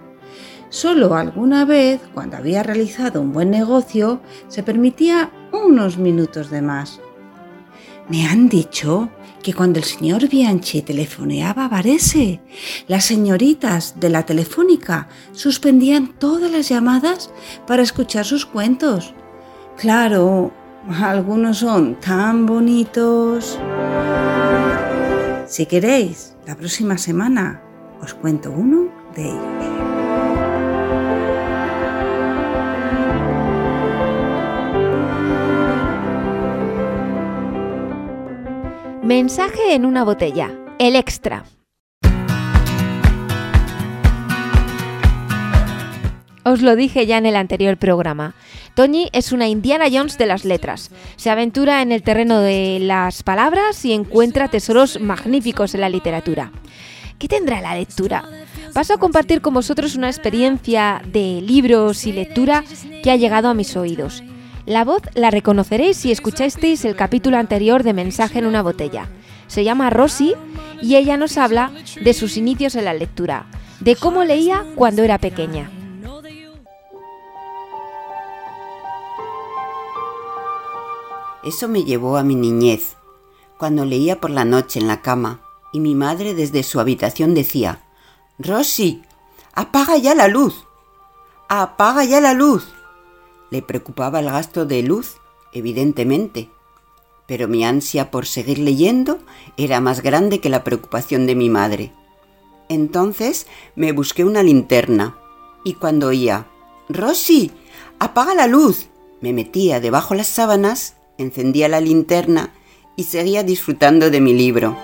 Solo 0.71 1.15
alguna 1.15 1.65
vez, 1.65 2.01
cuando 2.13 2.37
había 2.37 2.63
realizado 2.63 3.23
un 3.23 3.33
buen 3.33 3.51
negocio, 3.51 4.21
se 4.49 4.63
permitía 4.63 5.31
unos 5.53 5.97
minutos 5.97 6.51
de 6.51 6.61
más. 6.61 7.01
Me 8.09 8.27
han 8.27 8.49
dicho 8.49 9.11
que 9.43 9.55
cuando 9.55 9.79
el 9.79 9.85
señor 9.85 10.29
Bianchi 10.29 10.83
telefoneaba 10.83 11.65
a 11.65 11.69
Varese, 11.69 12.41
las 12.87 13.05
señoritas 13.05 13.99
de 14.01 14.11
la 14.11 14.25
telefónica 14.27 15.09
suspendían 15.33 16.15
todas 16.19 16.51
las 16.51 16.69
llamadas 16.69 17.31
para 17.67 17.83
escuchar 17.83 18.25
sus 18.25 18.47
cuentos. 18.47 19.15
Claro, 19.77 20.53
algunos 21.01 21.59
son 21.59 21.95
tan 22.01 22.47
bonitos. 22.47 23.59
Si 25.47 25.67
queréis, 25.67 26.35
la 26.47 26.57
próxima 26.57 26.99
semana 26.99 27.63
os 28.03 28.15
cuento 28.15 28.51
uno 28.51 28.89
de 29.15 29.29
ellos. 29.29 29.78
Mensaje 39.09 39.73
en 39.73 39.87
una 39.87 40.05
botella. 40.05 40.51
El 40.79 40.95
extra. 40.95 41.47
Os 46.45 46.61
lo 46.61 46.77
dije 46.77 47.07
ya 47.07 47.17
en 47.17 47.25
el 47.25 47.37
anterior 47.37 47.79
programa. 47.79 48.35
Toñi 48.75 49.09
es 49.15 49.33
una 49.33 49.49
Indiana 49.49 49.87
Jones 49.91 50.19
de 50.19 50.27
las 50.27 50.45
letras. 50.45 50.91
Se 51.17 51.31
aventura 51.31 51.81
en 51.81 51.91
el 51.91 52.03
terreno 52.03 52.41
de 52.41 52.81
las 52.83 53.23
palabras 53.23 53.83
y 53.87 53.95
encuentra 53.95 54.49
tesoros 54.49 55.01
magníficos 55.01 55.75
en 55.75 55.81
la 55.81 55.89
literatura. 55.89 56.53
¿Qué 57.19 57.29
tendrá 57.29 57.63
la 57.63 57.77
lectura? 57.77 58.29
Paso 58.75 58.93
a 58.93 58.99
compartir 58.99 59.41
con 59.41 59.55
vosotros 59.55 59.97
una 59.97 60.09
experiencia 60.09 61.01
de 61.07 61.41
libros 61.41 62.07
y 62.07 62.13
lectura 62.13 62.63
que 63.03 63.11
ha 63.11 63.17
llegado 63.17 63.49
a 63.49 63.55
mis 63.55 63.75
oídos. 63.75 64.23
La 64.69 64.85
voz 64.85 65.01
la 65.15 65.31
reconoceréis 65.31 65.97
si 65.97 66.13
escuchasteis 66.13 66.85
el 66.85 66.95
capítulo 66.95 67.39
anterior 67.39 67.83
de 67.83 67.95
Mensaje 67.95 68.39
en 68.39 68.45
una 68.45 68.61
botella. 68.61 69.09
Se 69.47 69.65
llama 69.65 69.89
Rosy 69.89 70.35
y 70.83 70.97
ella 70.97 71.17
nos 71.17 71.39
habla 71.39 71.73
de 72.05 72.13
sus 72.13 72.37
inicios 72.37 72.75
en 72.75 72.85
la 72.85 72.93
lectura, 72.93 73.47
de 73.81 73.97
cómo 73.97 74.25
leía 74.25 74.67
cuando 74.75 75.03
era 75.03 75.17
pequeña. 75.17 75.71
Eso 81.43 81.67
me 81.67 81.85
llevó 81.85 82.19
a 82.19 82.23
mi 82.23 82.35
niñez, 82.35 82.97
cuando 83.57 83.87
leía 83.87 84.21
por 84.21 84.29
la 84.29 84.45
noche 84.45 84.81
en 84.81 84.87
la 84.87 85.01
cama 85.01 85.41
y 85.73 85.81
mi 85.81 85.95
madre 85.95 86.35
desde 86.35 86.63
su 86.63 86.79
habitación 86.79 87.33
decía, 87.33 87.81
Rosy, 88.39 89.03
apaga 89.55 89.97
ya 89.97 90.15
la 90.15 90.29
luz, 90.29 90.67
apaga 91.49 92.05
ya 92.05 92.21
la 92.21 92.35
luz. 92.35 92.75
Le 93.51 93.63
preocupaba 93.63 94.21
el 94.21 94.27
gasto 94.27 94.67
de 94.67 94.83
luz, 94.83 95.17
evidentemente, 95.53 96.51
pero 97.27 97.49
mi 97.49 97.65
ansia 97.65 98.11
por 98.11 98.27
seguir 98.27 98.59
leyendo 98.59 99.19
era 99.57 99.81
más 99.81 100.03
grande 100.03 100.41
que 100.41 100.49
la 100.49 100.65
preocupación 100.65 101.27
de 101.27 101.35
mi 101.35 101.51
madre. 101.51 101.93
Entonces 102.69 103.47
me 103.77 103.93
busqué 103.93 104.25
una 104.25 104.43
linterna 104.43 105.19
y 105.65 105.75
cuando 105.75 106.09
oía, 106.09 106.47
Rosy, 106.89 107.51
apaga 107.99 108.35
la 108.35 108.47
luz, 108.47 108.89
me 109.21 109.33
metía 109.33 109.81
debajo 109.81 110.15
las 110.15 110.29
sábanas 110.29 110.95
encendía 111.19 111.69
la 111.69 111.81
linterna 111.81 112.55
y 112.97 113.05
seguía 113.05 113.43
disfrutando 113.43 114.11
de 114.11 114.21
mi 114.21 114.33
libro. 114.33 114.77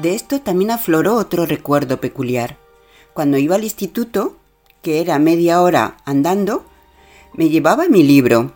De 0.00 0.14
esto 0.14 0.40
también 0.40 0.70
afloró 0.70 1.14
otro 1.14 1.46
recuerdo 1.46 2.00
peculiar. 2.00 2.58
Cuando 3.14 3.38
iba 3.38 3.56
al 3.56 3.64
instituto, 3.64 4.36
que 4.82 5.00
era 5.00 5.18
media 5.18 5.62
hora 5.62 5.96
andando, 6.04 6.64
me 7.36 7.48
llevaba 7.48 7.88
mi 7.88 8.02
libro 8.02 8.52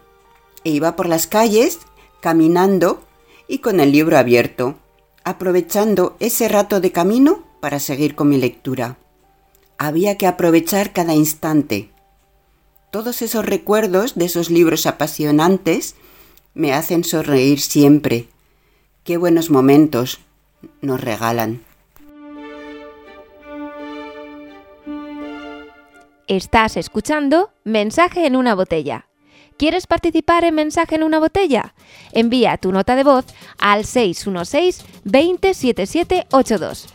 e 0.64 0.70
iba 0.70 0.96
por 0.96 1.08
las 1.08 1.26
calles 1.26 1.78
caminando 2.20 3.02
y 3.48 3.58
con 3.58 3.80
el 3.80 3.92
libro 3.92 4.16
abierto, 4.18 4.76
aprovechando 5.24 6.16
ese 6.20 6.48
rato 6.48 6.80
de 6.80 6.92
camino 6.92 7.44
para 7.60 7.80
seguir 7.80 8.14
con 8.14 8.28
mi 8.28 8.38
lectura. 8.38 8.98
Había 9.78 10.16
que 10.18 10.26
aprovechar 10.26 10.92
cada 10.92 11.14
instante. 11.14 11.90
Todos 12.90 13.22
esos 13.22 13.44
recuerdos 13.44 14.14
de 14.14 14.26
esos 14.26 14.50
libros 14.50 14.86
apasionantes 14.86 15.94
me 16.54 16.72
hacen 16.72 17.04
sonreír 17.04 17.60
siempre. 17.60 18.28
Qué 19.04 19.16
buenos 19.16 19.50
momentos 19.50 20.20
nos 20.80 21.00
regalan. 21.00 21.62
Estás 26.30 26.76
escuchando 26.76 27.50
Mensaje 27.64 28.24
en 28.24 28.36
una 28.36 28.54
botella. 28.54 29.08
¿Quieres 29.58 29.88
participar 29.88 30.44
en 30.44 30.54
Mensaje 30.54 30.94
en 30.94 31.02
una 31.02 31.18
botella? 31.18 31.74
Envía 32.12 32.56
tu 32.56 32.70
nota 32.70 32.94
de 32.94 33.02
voz 33.02 33.24
al 33.58 33.84
616 33.84 34.84
207782. 35.02 36.86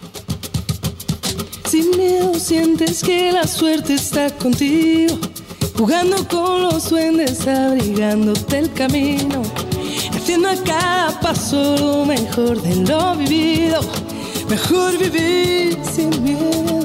Sin 1.67 1.97
miedo 1.97 2.33
sientes 2.35 3.03
que 3.03 3.33
la 3.33 3.45
suerte 3.45 3.95
está 3.95 4.29
contigo, 4.37 5.17
jugando 5.77 6.25
con 6.29 6.61
los 6.61 6.89
duendes, 6.89 7.45
abrigándote 7.45 8.59
el 8.59 8.71
camino, 8.71 9.41
haciendo 10.13 10.47
a 10.47 10.55
cada 10.63 11.19
paso 11.19 11.75
lo 11.75 12.05
mejor 12.05 12.61
de 12.61 12.73
lo 12.87 13.17
vivido, 13.17 13.81
mejor 14.47 14.97
vivir 14.97 15.77
sin 15.83 16.23
miedo, 16.23 16.84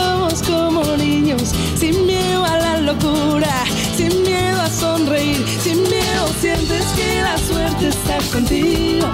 Somos 0.00 0.42
como 0.42 0.82
niños, 0.96 1.42
sin 1.76 2.06
miedo 2.06 2.44
a 2.44 2.58
la 2.58 2.80
locura, 2.80 3.54
sin 3.96 4.22
miedo 4.22 4.60
a 4.60 4.68
sonreír, 4.68 5.44
sin 5.62 5.82
miedo 5.82 6.22
sientes 6.40 6.84
que 6.96 7.22
la 7.22 7.36
suerte 7.38 7.88
está 7.88 8.18
contigo, 8.32 9.06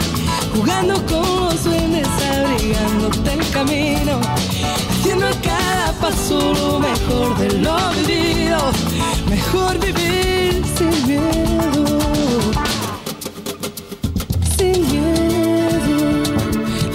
jugando 0.54 0.94
con 1.06 1.46
los 1.46 1.64
duendes, 1.64 2.08
abrigándote 2.30 3.32
el 3.32 3.50
camino 3.50 4.20
haciendo 5.06 5.26
cada 5.42 5.92
paso 6.00 6.52
lo 6.54 6.80
mejor 6.80 7.38
de 7.38 7.52
lo 7.60 7.76
vivido, 8.06 8.58
mejor 9.28 9.78
vivir 9.78 10.62
sin 10.76 11.06
miedo, 11.06 12.52
sin 14.56 14.82
miedo. 14.90 16.22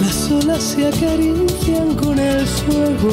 Las 0.00 0.30
olas 0.30 0.62
se 0.62 0.88
acarician 0.88 1.94
con 1.96 2.18
el 2.18 2.46
fuego, 2.46 3.12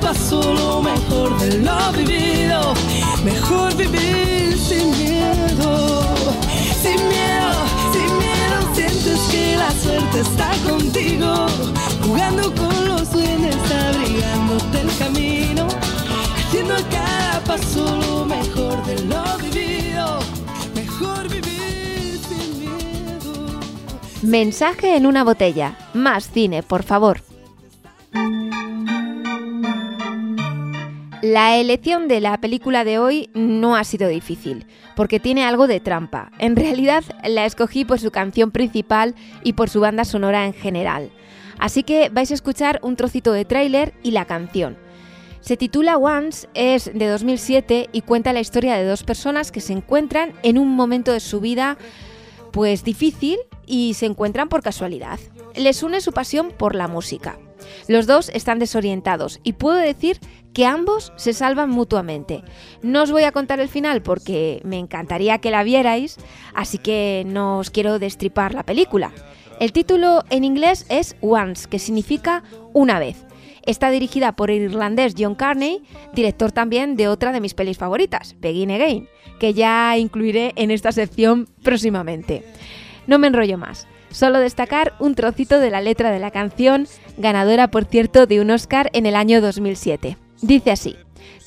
pasó 0.00 0.40
lo 0.52 0.82
mejor 0.82 1.38
de 1.38 1.58
lo 1.58 1.92
vivido. 1.92 2.74
Mejor 3.24 3.74
vivir 3.76 4.56
sin 4.56 4.90
miedo, 4.98 6.02
sin 6.82 6.96
miedo, 7.08 7.52
sin 7.92 8.18
miedo. 8.18 8.74
Sientes 8.74 9.20
que 9.30 9.56
la 9.56 9.70
suerte 9.70 10.20
está 10.20 10.50
contigo, 10.68 11.46
jugando 12.02 12.54
con 12.54 12.88
los 12.88 13.12
duendes, 13.12 13.56
abrigándote 13.70 14.80
el 14.80 14.98
camino, 14.98 15.66
haciendo 16.36 16.74
cada 16.90 17.40
paso 17.44 17.96
lo 17.96 18.24
mejor 18.24 18.84
de 18.86 19.04
lo 19.04 19.38
vivido. 19.38 20.18
Mejor 20.74 21.28
vivir 21.28 22.20
sin 22.28 22.60
miedo. 22.60 23.60
Mensaje 24.22 24.96
en 24.96 25.06
una 25.06 25.24
botella. 25.24 25.76
Más 25.94 26.30
cine, 26.30 26.62
por 26.62 26.82
favor. 26.82 27.22
La 31.22 31.56
elección 31.56 32.06
de 32.06 32.20
la 32.20 32.40
película 32.40 32.84
de 32.84 33.00
hoy 33.00 33.28
no 33.34 33.74
ha 33.74 33.82
sido 33.82 34.08
difícil, 34.08 34.66
porque 34.94 35.18
tiene 35.18 35.44
algo 35.44 35.66
de 35.66 35.80
trampa. 35.80 36.30
En 36.38 36.54
realidad 36.54 37.02
la 37.24 37.44
escogí 37.44 37.84
por 37.84 37.98
su 37.98 38.12
canción 38.12 38.52
principal 38.52 39.16
y 39.42 39.54
por 39.54 39.68
su 39.68 39.80
banda 39.80 40.04
sonora 40.04 40.46
en 40.46 40.52
general. 40.52 41.10
Así 41.58 41.82
que 41.82 42.08
vais 42.08 42.30
a 42.30 42.34
escuchar 42.34 42.78
un 42.84 42.94
trocito 42.94 43.32
de 43.32 43.44
tráiler 43.44 43.94
y 44.04 44.12
la 44.12 44.26
canción. 44.26 44.76
Se 45.40 45.56
titula 45.56 45.96
Once, 45.96 46.48
es 46.54 46.92
de 46.94 47.08
2007 47.08 47.88
y 47.90 48.02
cuenta 48.02 48.32
la 48.32 48.40
historia 48.40 48.76
de 48.76 48.84
dos 48.84 49.02
personas 49.02 49.50
que 49.50 49.60
se 49.60 49.72
encuentran 49.72 50.34
en 50.44 50.56
un 50.56 50.68
momento 50.68 51.12
de 51.12 51.20
su 51.20 51.40
vida 51.40 51.78
pues 52.52 52.84
difícil 52.84 53.38
y 53.66 53.94
se 53.94 54.06
encuentran 54.06 54.48
por 54.48 54.62
casualidad. 54.62 55.18
Les 55.56 55.82
une 55.82 56.00
su 56.00 56.12
pasión 56.12 56.52
por 56.56 56.76
la 56.76 56.86
música. 56.86 57.38
Los 57.88 58.06
dos 58.06 58.30
están 58.30 58.58
desorientados 58.58 59.40
y 59.42 59.54
puedo 59.54 59.76
decir 59.76 60.20
que 60.58 60.66
ambos 60.66 61.12
se 61.14 61.34
salvan 61.34 61.70
mutuamente. 61.70 62.42
No 62.82 63.04
os 63.04 63.12
voy 63.12 63.22
a 63.22 63.30
contar 63.30 63.60
el 63.60 63.68
final 63.68 64.02
porque 64.02 64.60
me 64.64 64.76
encantaría 64.76 65.38
que 65.38 65.52
la 65.52 65.62
vierais, 65.62 66.16
así 66.52 66.78
que 66.78 67.22
no 67.28 67.58
os 67.58 67.70
quiero 67.70 68.00
destripar 68.00 68.54
la 68.54 68.64
película. 68.64 69.12
El 69.60 69.70
título 69.70 70.24
en 70.30 70.42
inglés 70.42 70.84
es 70.88 71.14
Once, 71.20 71.68
que 71.68 71.78
significa 71.78 72.42
una 72.72 72.98
vez. 72.98 73.24
Está 73.66 73.88
dirigida 73.90 74.32
por 74.32 74.50
el 74.50 74.62
irlandés 74.62 75.14
John 75.16 75.36
Carney, 75.36 75.84
director 76.12 76.50
también 76.50 76.96
de 76.96 77.06
otra 77.06 77.30
de 77.30 77.40
mis 77.40 77.54
pelis 77.54 77.78
favoritas, 77.78 78.34
Begin 78.40 78.72
Again, 78.72 79.08
que 79.38 79.54
ya 79.54 79.96
incluiré 79.96 80.54
en 80.56 80.72
esta 80.72 80.90
sección 80.90 81.46
próximamente. 81.62 82.42
No 83.06 83.20
me 83.20 83.28
enrollo 83.28 83.58
más. 83.58 83.86
Solo 84.10 84.40
destacar 84.40 84.94
un 84.98 85.14
trocito 85.14 85.60
de 85.60 85.70
la 85.70 85.80
letra 85.80 86.10
de 86.10 86.18
la 86.18 86.32
canción, 86.32 86.88
ganadora 87.16 87.68
por 87.68 87.84
cierto 87.84 88.26
de 88.26 88.40
un 88.40 88.50
Oscar 88.50 88.90
en 88.92 89.06
el 89.06 89.14
año 89.14 89.40
2007. 89.40 90.16
Dice 90.40 90.70
así, 90.70 90.96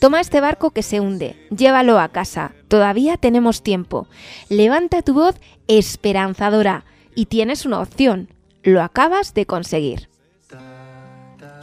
Toma 0.02 0.20
este 0.20 0.42
barco 0.42 0.72
que 0.72 0.82
se 0.82 1.00
hunde, 1.00 1.36
llévalo 1.56 2.00
a 2.00 2.10
casa, 2.10 2.54
todavía 2.68 3.18
tenemos 3.18 3.62
tiempo. 3.62 4.08
Levanta 4.50 5.04
tu 5.04 5.14
voz 5.14 5.36
esperanzadora 5.68 6.86
y 7.14 7.28
tienes 7.28 7.68
una 7.68 7.80
opción, 7.82 8.28
lo 8.64 8.82
acabas 8.82 9.36
de 9.36 9.46
conseguir. 9.46 10.10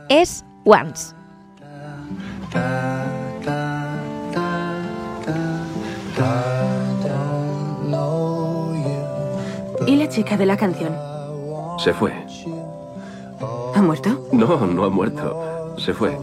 Es 0.09 0.45
Once. 0.65 1.17
¿Y 9.85 9.97
la 9.97 10.09
chica 10.09 10.37
de 10.37 10.47
la 10.47 10.57
canción? 10.57 10.95
Se 11.79 11.93
fue. 11.93 12.13
¿Ha 13.75 13.83
muerto? 13.83 14.29
No, 14.31 14.65
no 14.65 14.85
ha 14.85 14.91
muerto. 14.91 15.75
Se 15.77 15.93
fue. 15.93 16.17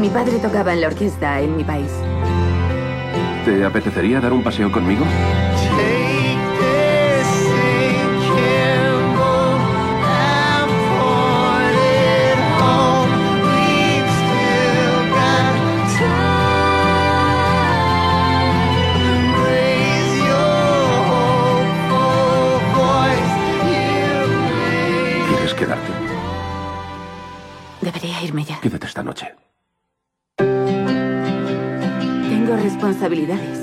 Mi 0.00 0.08
padre 0.10 0.38
tocaba 0.38 0.72
en 0.72 0.80
la 0.80 0.88
orquesta 0.88 1.40
en 1.40 1.56
mi 1.56 1.64
país. 1.64 1.90
¿Te 3.44 3.64
apetecería 3.64 4.20
dar 4.20 4.32
un 4.32 4.42
paseo 4.42 4.70
conmigo? 4.70 5.04
¿Quieres 5.58 5.97
Debería 27.80 28.22
irme 28.22 28.44
ya. 28.44 28.60
Quédate 28.60 28.86
esta 28.86 29.02
noche. 29.02 29.34
Tengo 32.28 32.56
responsabilidades. 32.56 33.58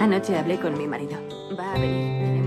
Anoche 0.00 0.36
hablé 0.36 0.58
con 0.58 0.76
mi 0.78 0.86
marido. 0.86 1.18
Va 1.58 1.74
a 1.74 1.78
venir. 1.78 2.41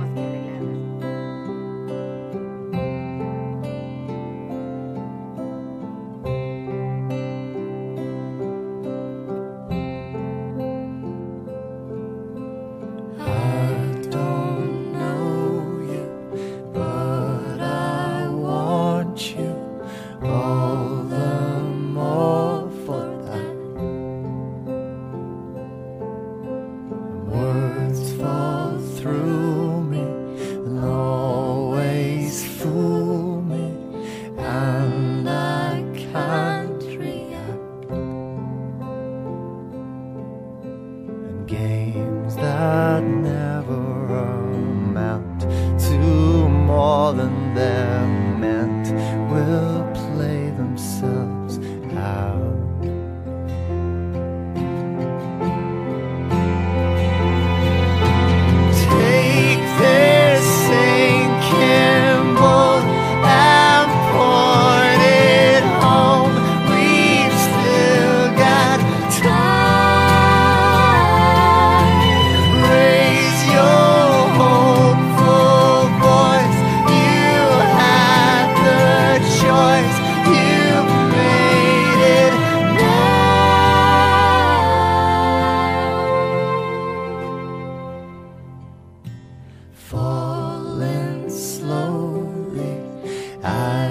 I 93.46 93.85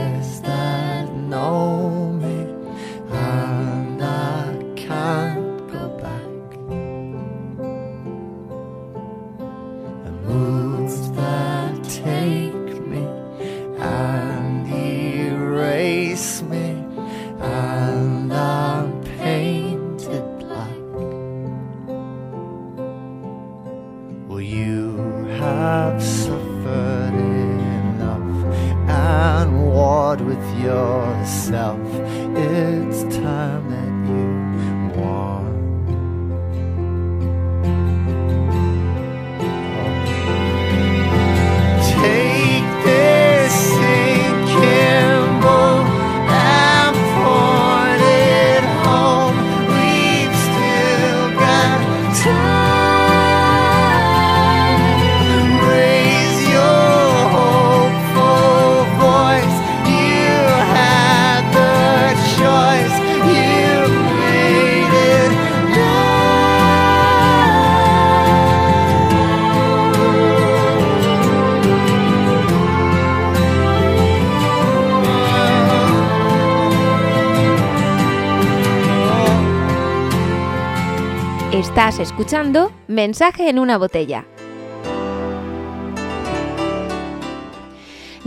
Escuchando 81.99 82.72
Mensaje 82.88 83.49
en 83.49 83.61
una 83.61 83.78
botella. 83.78 84.26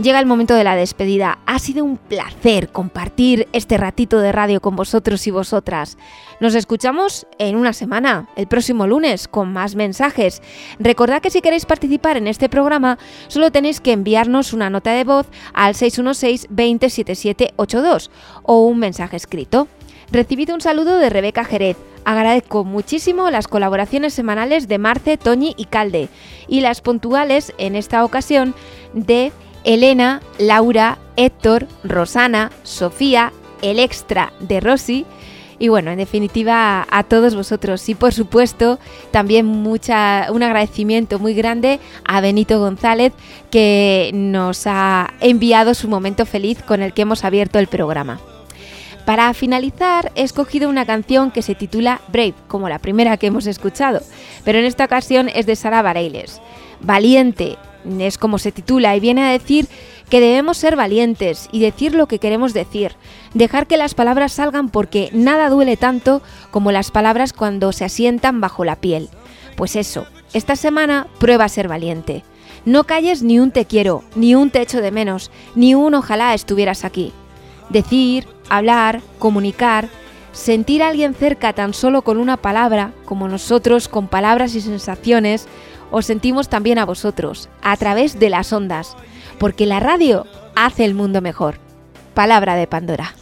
Llega 0.00 0.20
el 0.20 0.26
momento 0.26 0.54
de 0.54 0.64
la 0.64 0.74
despedida. 0.74 1.40
Ha 1.44 1.58
sido 1.58 1.84
un 1.84 1.98
placer 1.98 2.70
compartir 2.70 3.46
este 3.52 3.76
ratito 3.76 4.20
de 4.20 4.32
radio 4.32 4.62
con 4.62 4.74
vosotros 4.74 5.26
y 5.26 5.30
vosotras. 5.30 5.98
Nos 6.40 6.54
escuchamos 6.54 7.26
en 7.38 7.56
una 7.56 7.74
semana, 7.74 8.30
el 8.36 8.46
próximo 8.46 8.86
lunes, 8.86 9.28
con 9.28 9.52
más 9.52 9.74
mensajes. 9.74 10.40
Recordad 10.78 11.20
que 11.20 11.28
si 11.30 11.42
queréis 11.42 11.66
participar 11.66 12.16
en 12.16 12.26
este 12.26 12.48
programa, 12.48 12.98
solo 13.26 13.50
tenéis 13.50 13.82
que 13.82 13.92
enviarnos 13.92 14.54
una 14.54 14.70
nota 14.70 14.92
de 14.92 15.04
voz 15.04 15.26
al 15.52 15.74
616-207782 15.74 18.08
o 18.44 18.66
un 18.66 18.78
mensaje 18.78 19.16
escrito. 19.16 19.68
Recibido 20.10 20.54
un 20.54 20.60
saludo 20.60 20.98
de 20.98 21.10
Rebeca 21.10 21.44
Jerez. 21.44 21.76
Agradezco 22.04 22.64
muchísimo 22.64 23.30
las 23.30 23.46
colaboraciones 23.46 24.14
semanales 24.14 24.66
de 24.66 24.78
Marce, 24.78 25.18
Toñi 25.18 25.54
y 25.58 25.66
Calde 25.66 26.08
y 26.48 26.62
las 26.62 26.80
puntuales 26.80 27.52
en 27.58 27.76
esta 27.76 28.02
ocasión 28.04 28.54
de 28.94 29.32
Elena, 29.64 30.22
Laura, 30.38 30.98
Héctor, 31.16 31.66
Rosana, 31.84 32.50
Sofía, 32.62 33.32
el 33.60 33.78
extra 33.78 34.32
de 34.40 34.60
Rosy 34.60 35.04
y 35.58 35.68
bueno, 35.68 35.90
en 35.90 35.98
definitiva 35.98 36.86
a 36.88 37.02
todos 37.02 37.34
vosotros 37.34 37.86
y 37.88 37.94
por 37.94 38.14
supuesto 38.14 38.78
también 39.10 39.44
mucha, 39.44 40.28
un 40.32 40.42
agradecimiento 40.42 41.18
muy 41.18 41.34
grande 41.34 41.80
a 42.06 42.20
Benito 42.20 42.60
González 42.60 43.12
que 43.50 44.10
nos 44.14 44.66
ha 44.66 45.12
enviado 45.20 45.74
su 45.74 45.88
momento 45.88 46.24
feliz 46.24 46.62
con 46.62 46.82
el 46.82 46.94
que 46.94 47.02
hemos 47.02 47.24
abierto 47.24 47.58
el 47.58 47.66
programa. 47.66 48.20
Para 49.08 49.32
finalizar, 49.32 50.12
he 50.16 50.22
escogido 50.22 50.68
una 50.68 50.84
canción 50.84 51.30
que 51.30 51.40
se 51.40 51.54
titula 51.54 52.02
Brave, 52.08 52.34
como 52.46 52.68
la 52.68 52.78
primera 52.78 53.16
que 53.16 53.28
hemos 53.28 53.46
escuchado, 53.46 54.02
pero 54.44 54.58
en 54.58 54.66
esta 54.66 54.84
ocasión 54.84 55.30
es 55.30 55.46
de 55.46 55.56
Sara 55.56 55.80
Bareilles. 55.80 56.42
Valiente 56.82 57.56
es 57.98 58.18
como 58.18 58.38
se 58.38 58.52
titula 58.52 58.94
y 58.94 59.00
viene 59.00 59.24
a 59.24 59.30
decir 59.30 59.66
que 60.10 60.20
debemos 60.20 60.58
ser 60.58 60.76
valientes 60.76 61.48
y 61.52 61.60
decir 61.60 61.94
lo 61.94 62.06
que 62.06 62.18
queremos 62.18 62.52
decir, 62.52 62.96
dejar 63.32 63.66
que 63.66 63.78
las 63.78 63.94
palabras 63.94 64.32
salgan 64.32 64.68
porque 64.68 65.08
nada 65.14 65.48
duele 65.48 65.78
tanto 65.78 66.20
como 66.50 66.70
las 66.70 66.90
palabras 66.90 67.32
cuando 67.32 67.72
se 67.72 67.86
asientan 67.86 68.42
bajo 68.42 68.66
la 68.66 68.76
piel. 68.76 69.08
Pues 69.56 69.74
eso, 69.76 70.06
esta 70.34 70.54
semana 70.54 71.06
prueba 71.18 71.46
a 71.46 71.48
ser 71.48 71.66
valiente. 71.66 72.24
No 72.66 72.84
calles 72.84 73.22
ni 73.22 73.38
un 73.38 73.52
te 73.52 73.64
quiero, 73.64 74.04
ni 74.16 74.34
un 74.34 74.50
te 74.50 74.60
echo 74.60 74.82
de 74.82 74.90
menos, 74.90 75.30
ni 75.54 75.74
un 75.74 75.94
ojalá 75.94 76.34
estuvieras 76.34 76.84
aquí. 76.84 77.14
Decir, 77.70 78.26
hablar, 78.48 79.00
comunicar, 79.18 79.88
sentir 80.32 80.82
a 80.82 80.88
alguien 80.88 81.14
cerca 81.14 81.52
tan 81.52 81.74
solo 81.74 82.02
con 82.02 82.16
una 82.16 82.36
palabra, 82.36 82.92
como 83.04 83.28
nosotros 83.28 83.88
con 83.88 84.08
palabras 84.08 84.54
y 84.54 84.60
sensaciones, 84.60 85.46
os 85.90 86.06
sentimos 86.06 86.48
también 86.48 86.78
a 86.78 86.84
vosotros, 86.84 87.48
a 87.62 87.76
través 87.76 88.18
de 88.18 88.30
las 88.30 88.52
ondas, 88.52 88.96
porque 89.38 89.66
la 89.66 89.80
radio 89.80 90.26
hace 90.54 90.84
el 90.84 90.94
mundo 90.94 91.20
mejor. 91.20 91.56
Palabra 92.14 92.56
de 92.56 92.66
Pandora. 92.66 93.17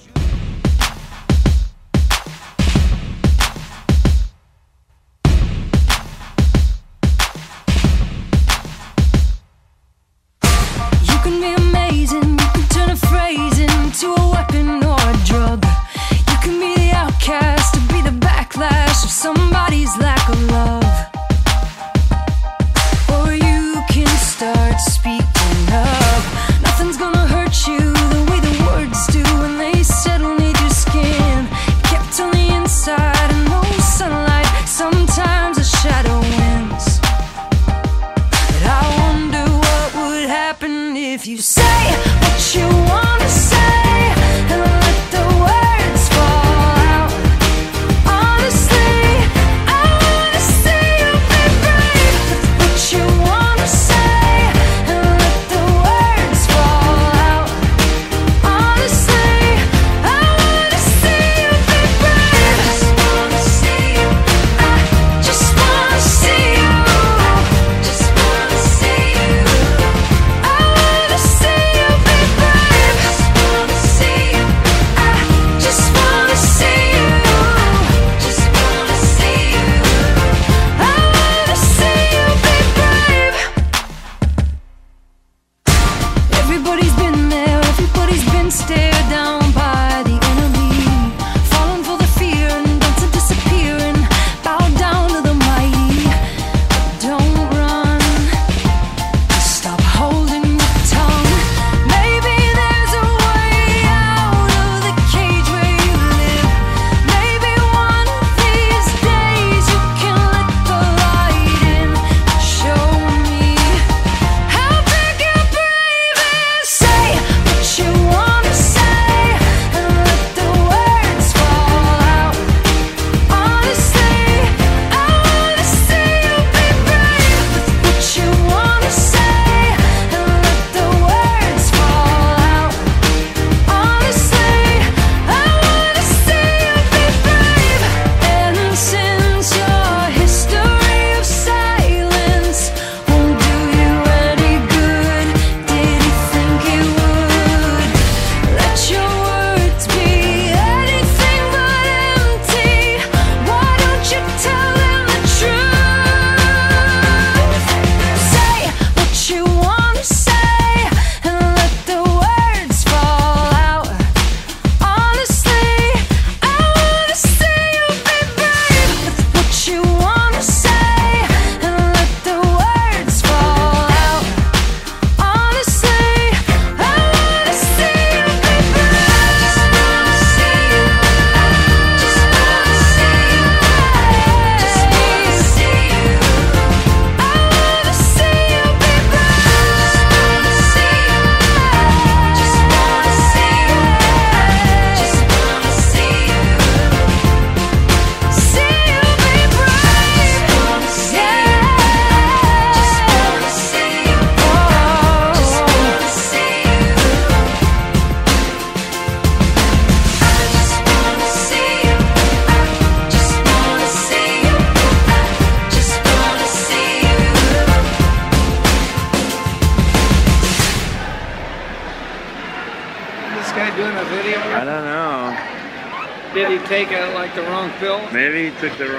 sit 228.68 228.78
there 228.78 228.95